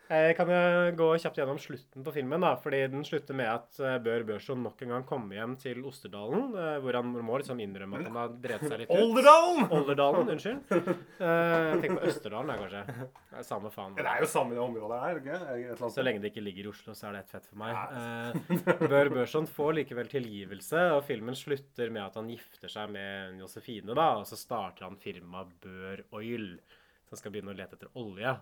[0.10, 2.42] Eh, Kan jeg gå kjapt gjennom slutten på filmen?
[2.42, 5.84] da, fordi Den slutter med at eh, Bør Børson nok en gang kommer hjem til
[5.86, 9.04] Osterdalen, eh, hvor han må liksom innrømme at han har drevet seg litt ut.
[9.04, 9.68] Olderdalen!
[9.78, 10.74] Olderdalen, unnskyld.
[11.22, 12.84] Jeg Tenk på Østerdalen, da, kanskje.
[13.30, 13.94] Det er samme faen.
[14.00, 15.78] Det er jo samme område her, ikke?
[15.94, 18.84] Så lenge det ikke ligger i Oslo, så er det et fett for meg.
[18.90, 23.94] Bør Børson får likevel tilgivelse, og filmen slutter med at han gifter seg med Josefine,
[23.94, 26.56] da, og så starter han firmaet Bør Oil,
[27.10, 28.34] som skal begynne å lete etter olje.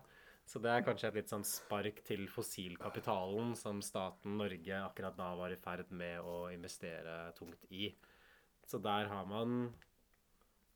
[0.48, 5.34] Så det er kanskje et litt sånn spark til fossilkapitalen som staten Norge akkurat da
[5.36, 7.90] var i ferd med å investere tungt i.
[8.68, 9.74] Så der har man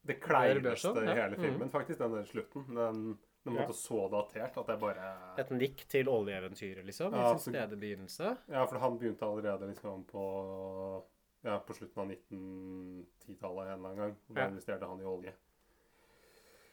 [0.03, 1.71] Det kleineste i hele filmen, ja.
[1.71, 2.65] faktisk, den der slutten.
[2.75, 3.01] Den,
[3.45, 3.61] den Ja.
[3.61, 8.37] måtte så datert at jeg bare Et nikk til oljeeventyret, liksom, i sin stede begynnelse.
[8.49, 11.03] Ja, for han begynte allerede liksom på
[11.43, 14.15] ja, på slutten av 1910-tallet en eller annen gang.
[14.29, 14.47] og Da Ja.
[14.49, 15.33] investerte han i olje.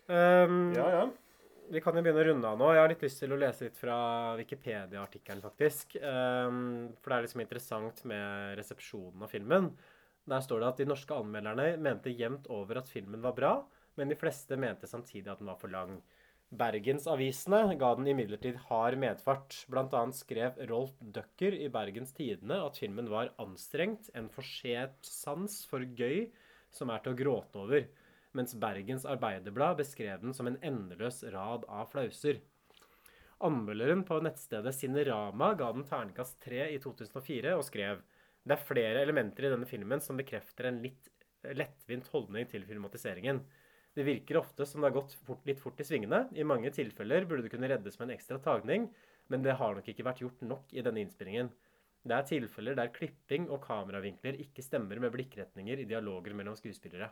[0.09, 1.09] Um, Ja, ja.
[1.69, 2.69] Vi kan jo begynne å runde av nå.
[2.73, 3.97] Jeg har litt lyst til å lese litt fra
[4.39, 5.99] Wikipedia-artikkelen, faktisk.
[6.01, 9.67] Um, for det er liksom interessant med resepsjonen av filmen.
[10.29, 13.53] Der står det at de norske anmelderne mente jevnt over at filmen var bra,
[14.01, 15.99] men de fleste mente samtidig at den var for lang.
[16.49, 19.61] Bergensavisene ga den imidlertid hard medfart.
[19.69, 25.61] Blant annet skrev Rolf Døcker i Bergens Tidende at filmen var anstrengt, en forsert sans
[25.69, 26.31] for gøy
[26.73, 27.89] som er til å gråte over
[28.39, 32.41] mens Bergens Arbeiderblad beskrev den som en endeløs rad av flauser.
[33.45, 38.01] Anmelderen på nettstedet Cinerama ga den terningkast 3 i 2004 og skrev
[38.49, 41.11] det er flere elementer i denne filmen som bekrefter en litt
[41.59, 43.43] lettvint holdning til filmatiseringen.
[43.95, 46.25] Det virker ofte som det har gått fort, litt fort i svingene.
[46.33, 48.89] I mange tilfeller burde det kunne reddes med en ekstra tagning,
[49.29, 51.51] men det har nok ikke vært gjort nok i denne innspillingen.
[52.09, 57.11] Det er tilfeller der klipping og kameravinkler ikke stemmer med blikkretninger i dialoger mellom skuespillere.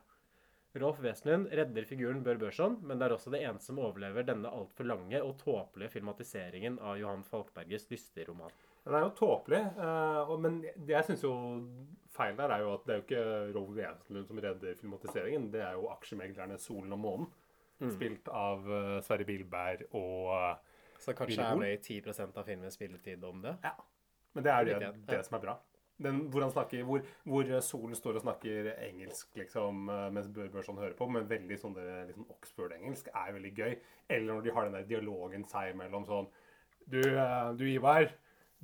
[0.80, 4.50] Rolf Wesenlund redder figuren Bør Børson, men det er også det eneste som overlever denne
[4.52, 8.52] altfor lange og tåpelige filmatiseringen av Johan Falkbergets lystige roman.
[8.86, 11.32] Den er jo tåpelig, eh, men det jeg syns jo
[12.16, 13.24] feil der, er jo at det er jo ikke
[13.56, 15.50] Rolf Wesenlund som redder filmatiseringen.
[15.52, 17.32] Det er jo aksjemeglerne Solen og Månen.
[17.80, 17.90] Mm.
[17.92, 20.32] Spilt av eh, Sverre Bilberg og
[21.02, 23.56] Så kanskje er det i 10% av filmens spilletid om det?
[23.66, 23.74] Ja.
[24.36, 25.56] Men det er jo det, det som er bra.
[26.02, 30.76] Den, hvor, snakker, hvor, hvor Solen står og snakker engelsk liksom, eh, mens Bør Børson
[30.76, 33.78] hører på, men veldig sånn der, liksom Oxford-engelsk er veldig gøy.
[34.12, 36.28] Eller når de har den der dialogen seg imellom sånn
[36.86, 38.12] Du, eh, du Ivar.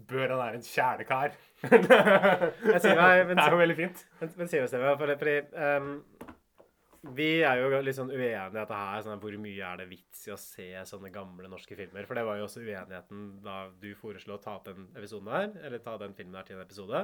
[0.09, 0.65] Bør han er en
[3.29, 4.07] men, det er jo veldig fint.
[4.21, 5.91] Men, men sier det stemmer, for, fordi ehm,
[7.03, 9.03] vi er jo litt sånn uenige i dette her.
[9.03, 12.07] Sånn, hvor mye er det vits i å se sånne gamle norske filmer?
[12.07, 15.49] For det var jo også uenigheten da du foreslo å ta opp den episoden her,
[15.65, 17.03] eller ta den filmen her til en episode.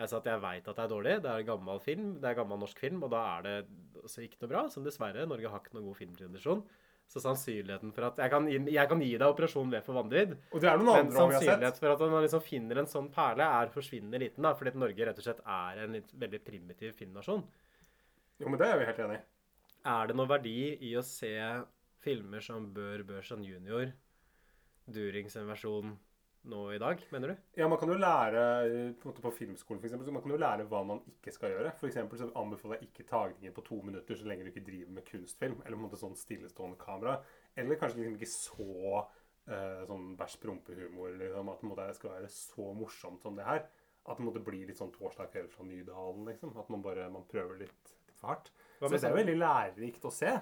[0.00, 1.16] Jeg sa at jeg veit at det er dårlig.
[1.24, 3.56] Det er en gammel film, det er en gammel norsk film, og da er det
[4.04, 4.62] også ikke noe bra.
[4.72, 6.62] Som dessverre, Norge har ikke noen god filmtradisjon.
[7.10, 10.36] Så sannsynligheten for at Jeg kan, jeg kan gi deg Operasjon V for vanvidd.
[10.54, 13.08] Og det er noen men andre vi sannsynlighet for at man liksom finner en sånn
[13.10, 14.46] perle, er forsvinnende liten.
[14.46, 17.42] da, Fordi at Norge rett og slett er en veldig primitiv filmnasjon.
[18.40, 19.24] Jo, men det er vi helt enig i.
[19.90, 21.32] Er det noe verdi i å se
[22.04, 23.92] filmer som Bør Børson jr.,
[24.90, 25.92] Durings versjon
[26.48, 27.40] nå i dag, mener du?
[27.60, 28.42] Ja, man kan jo lære
[29.00, 31.52] på, måte på filmskolen for eksempel, så man kan jo lære hva man ikke skal
[31.52, 31.72] gjøre.
[31.80, 34.94] For eksempel så anbefaler jeg ikke tagninger på to minutter så lenge du ikke driver
[34.96, 35.58] med kunstfilm.
[35.60, 37.18] Eller på en måte sånn stillestående kamera.
[37.60, 41.12] Eller kanskje liksom ikke så uh, sånn bæsj-prompe-humor.
[41.20, 43.66] Liksom, at det måte skal være så morsomt som det her.
[44.08, 46.56] At det måtte bli litt sånn torsdag kveld fra Nydalen, liksom.
[46.56, 48.52] At man bare man prøver litt, litt for hardt.
[48.80, 50.36] Hva Så det er veldig lærerikt å se.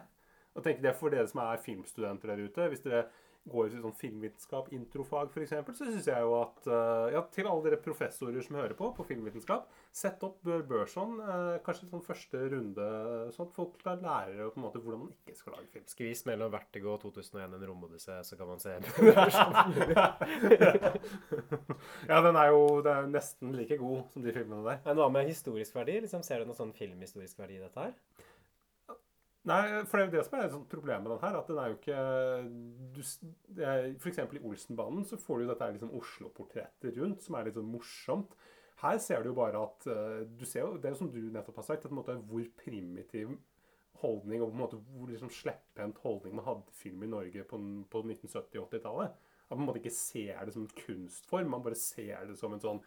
[0.54, 3.08] Og tenk det For dere som er filmstudenter der ute, hvis dere
[3.48, 7.64] går i sånn filmvitenskap, introfag f.eks., så syns jeg jo at eh, Ja, til alle
[7.64, 9.68] dere professorer som hører på på filmvitenskap,
[9.98, 12.86] sett opp Bør Børson eh, kanskje sånn første runde,
[13.34, 15.86] sånn at folk da lærer på en måte hvordan man ikke skal lage film.
[15.90, 18.72] Skvis mellom Vertigo og 2001 En romodyssé, så kan man se
[22.08, 24.80] ja, den er jo det er nesten like god som de filmene der.
[24.86, 25.98] Men hva med historisk verdi?
[26.04, 27.94] Liksom, ser du noen sånn filmhistorisk verdi i dette her?
[29.48, 31.36] Nei, for det er jo det som er et sånt problem med den her.
[31.38, 32.00] At den er jo ikke
[32.92, 33.00] du,
[33.64, 37.44] er- For eksempel i Olsenbanen så får du dette her liksom Oslo-portrettet rundt, som er
[37.48, 38.30] litt sånn morsomt.
[38.82, 41.20] Her ser du jo bare at eh, du ser jo, Det er jo som du
[41.34, 43.34] nettopp har sagt, at måte hvor primitiv
[43.98, 47.44] holdning og på en måte hvor liksom slepphendt holdning man hadde til film i Norge
[47.50, 47.58] på,
[47.90, 49.16] på 1970-80-tallet.
[49.48, 52.36] At man på en måte ikke ser det som en kunstform, man bare ser det
[52.38, 52.82] som en sånn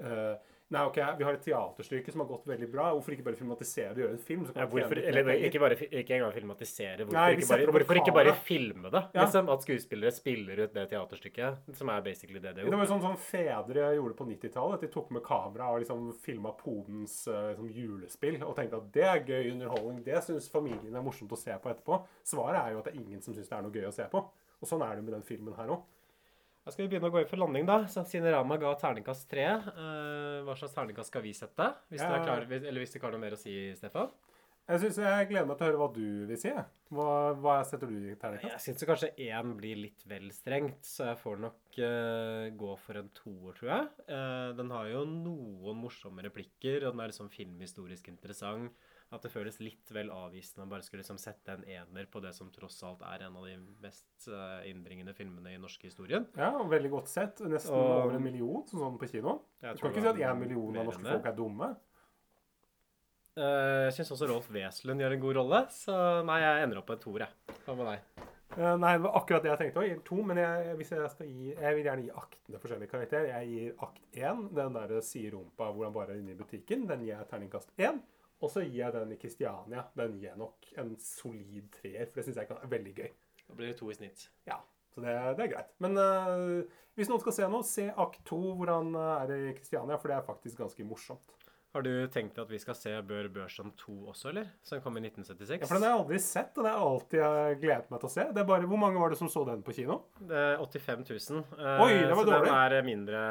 [0.00, 2.88] eh, Nei, ok, vi har et teaterstykke som har gått veldig bra.
[2.96, 4.44] Hvorfor ikke bare filmatisere det og gjøre en film?
[4.50, 7.04] Ja, hvorfor, eller ikke, bare, ikke engang filmatisere.
[7.04, 9.02] Hvorfor, Nei, ikke, bare, hvorfor ikke bare filme det?
[9.14, 9.24] Ja.
[9.24, 12.90] Liksom, at skuespillere spiller ut det teaterstykket, som er basically det de Det var jo
[12.90, 14.78] sånn sånn fedre gjorde på 90-tallet.
[14.80, 18.90] at De tok med kamera og liksom filma podens eh, liksom julespill og tenkte at
[18.98, 20.02] det er gøy underholdning.
[20.06, 22.02] Det syns familien er morsomt å se på etterpå.
[22.26, 24.08] Svaret er jo at det er ingen som syns det er noe gøy å se
[24.10, 24.26] på.
[24.64, 25.84] Og sånn er det med den filmen her òg.
[26.64, 27.82] Da skal vi begynne å gå inn for landing, da.
[27.92, 29.44] Så Cinerama ga terningkast tre.
[29.76, 31.66] Uh, hva slags terningkast skal vi sette?
[31.92, 32.16] Hvis du Ja.
[32.16, 34.08] er klar, eller hvis du ikke har noe mer å si, Stefan?
[34.64, 36.48] Jeg, synes, jeg gleder meg til å høre hva du vil si.
[36.88, 38.48] Hva, hva setter du i terningkast?
[38.48, 42.96] Jeg syns kanskje én blir litt vel strengt, så jeg får nok uh, gå for
[42.96, 43.92] en toer, tror jeg.
[44.08, 48.72] Uh, den har jo noen morsomme replikker, og den er liksom filmhistorisk interessant.
[49.12, 52.32] At det føles litt vel avvisende å bare skulle liksom sette en ener på det
[52.34, 56.26] som tross alt er en av de mest eh, innbringende filmene i norske historien.
[56.38, 57.44] Ja, Veldig godt sett.
[57.46, 59.42] Nesten Og- over en million, sånn sånn på kino.
[59.60, 61.74] Du kan ikke si at én million av norske folk er dumme.
[63.34, 65.96] Eh, jeg syns også Rolf Wesenlund gjør en god rolle, så
[66.26, 67.58] nei, jeg ender opp på en toer, jeg.
[67.66, 68.24] Hva med deg?
[68.54, 70.02] Uh, nei, det var akkurat det jeg tenkte òg.
[70.06, 70.16] To.
[70.22, 73.30] Men jeg, hvis jeg skal gi Jeg vil gjerne gi aktene forskjellige karakterer.
[73.32, 76.86] Jeg gir akt én, den der siderumpa hvor han bare er inne i butikken.
[76.86, 77.98] Den gir jeg terningkast én.
[78.44, 79.86] Og så gir jeg den i Kristiania.
[79.96, 83.10] Den gir jeg nok en solid treer, for det syns jeg kan være veldig gøy.
[83.48, 84.26] Da blir det to i snitt.
[84.48, 84.58] Ja,
[84.92, 85.72] så det, det er greit.
[85.84, 89.56] Men uh, hvis noen skal se noe, se akt to hvordan er eh, er i
[89.56, 91.32] Kristiania, for det er faktisk ganske morsomt.
[91.74, 94.46] Har du tenkt at vi skal se Bør Børson 2 også, eller?
[94.62, 95.64] Som kom i 1976?
[95.64, 96.52] Ja, for Den har jeg aldri sett.
[96.54, 98.26] og Den har jeg alltid gledet meg til å se.
[98.30, 99.96] Det er bare, Hvor mange var det som så den på kino?
[100.20, 101.40] Det er 85 000.
[101.58, 102.52] eh, Oi, det var så dårlig.
[102.52, 103.24] den er mindre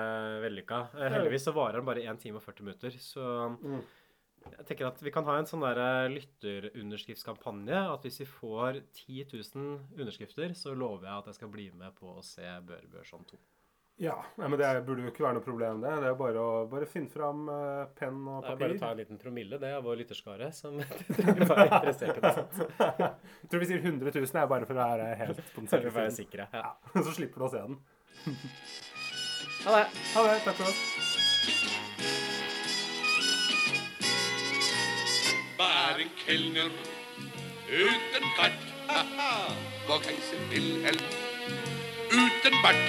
[0.44, 0.82] vellykka.
[1.16, 3.00] Heldigvis så varer den bare 1 time og 40 minutter.
[3.00, 3.30] Så
[3.64, 3.80] Mm.
[4.52, 7.80] Jeg tenker at vi kan ha en sånn der eh, lytterunderskriftskampanje.
[7.94, 11.96] At hvis vi får 10 000 underskrifter, så lover jeg at jeg skal bli med
[12.00, 13.42] på å se Bør Børson 2.
[14.02, 15.92] Ja, men det burde jo ikke være noe problem, det.
[16.02, 18.48] Det er bare å bare finne fram eh, penn og papir.
[18.48, 18.64] Det er papir.
[18.64, 20.80] bare å ta en liten promille, det, er vår lytterskare som
[21.52, 23.12] bare er interessert i det.
[23.44, 26.10] Jeg tror vi sier 100 000 er bare for å være helt på den sikre
[26.18, 26.48] siden.
[26.58, 26.76] ja.
[26.98, 27.82] Så slipper du å se den.
[29.64, 29.88] Ha det.
[30.16, 30.38] Ha det.
[30.48, 31.03] Takk for oss.
[36.04, 36.72] En kelner
[37.70, 38.60] uten kart.
[39.88, 41.04] Var keiser Wilhelm
[42.12, 42.84] uten bart.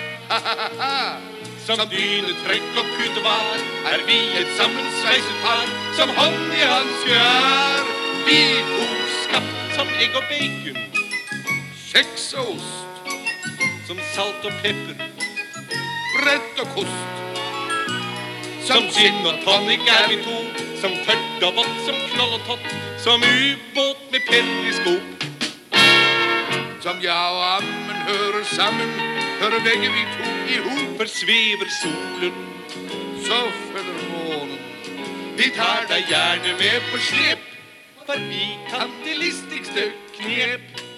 [1.66, 3.60] Som dynetrekk og putevar
[3.92, 5.70] er vi et sammensveiset par.
[5.98, 7.86] Som hånd i hanske er
[8.26, 8.38] vi
[8.72, 8.88] to
[9.20, 10.80] skapt som egg og bacon.
[11.84, 13.06] Kjeks og ost.
[13.86, 15.06] Som salt og pepper.
[16.16, 17.06] Brød og kost.
[18.66, 20.36] Som gin og tonic er vi to.
[20.82, 22.68] Som tørt og vått, som knall og tott.
[23.02, 25.24] Som ubåt med periskop.
[26.84, 28.90] Som ja og ammen hører sammen,
[29.40, 30.96] hører begge vi to i hop.
[30.98, 32.36] For svever solen,
[33.26, 33.40] så
[33.72, 34.58] følger månen.
[35.36, 37.46] Vi tar deg gjerne med på slep,
[38.06, 40.93] for vi kan det listigste knep.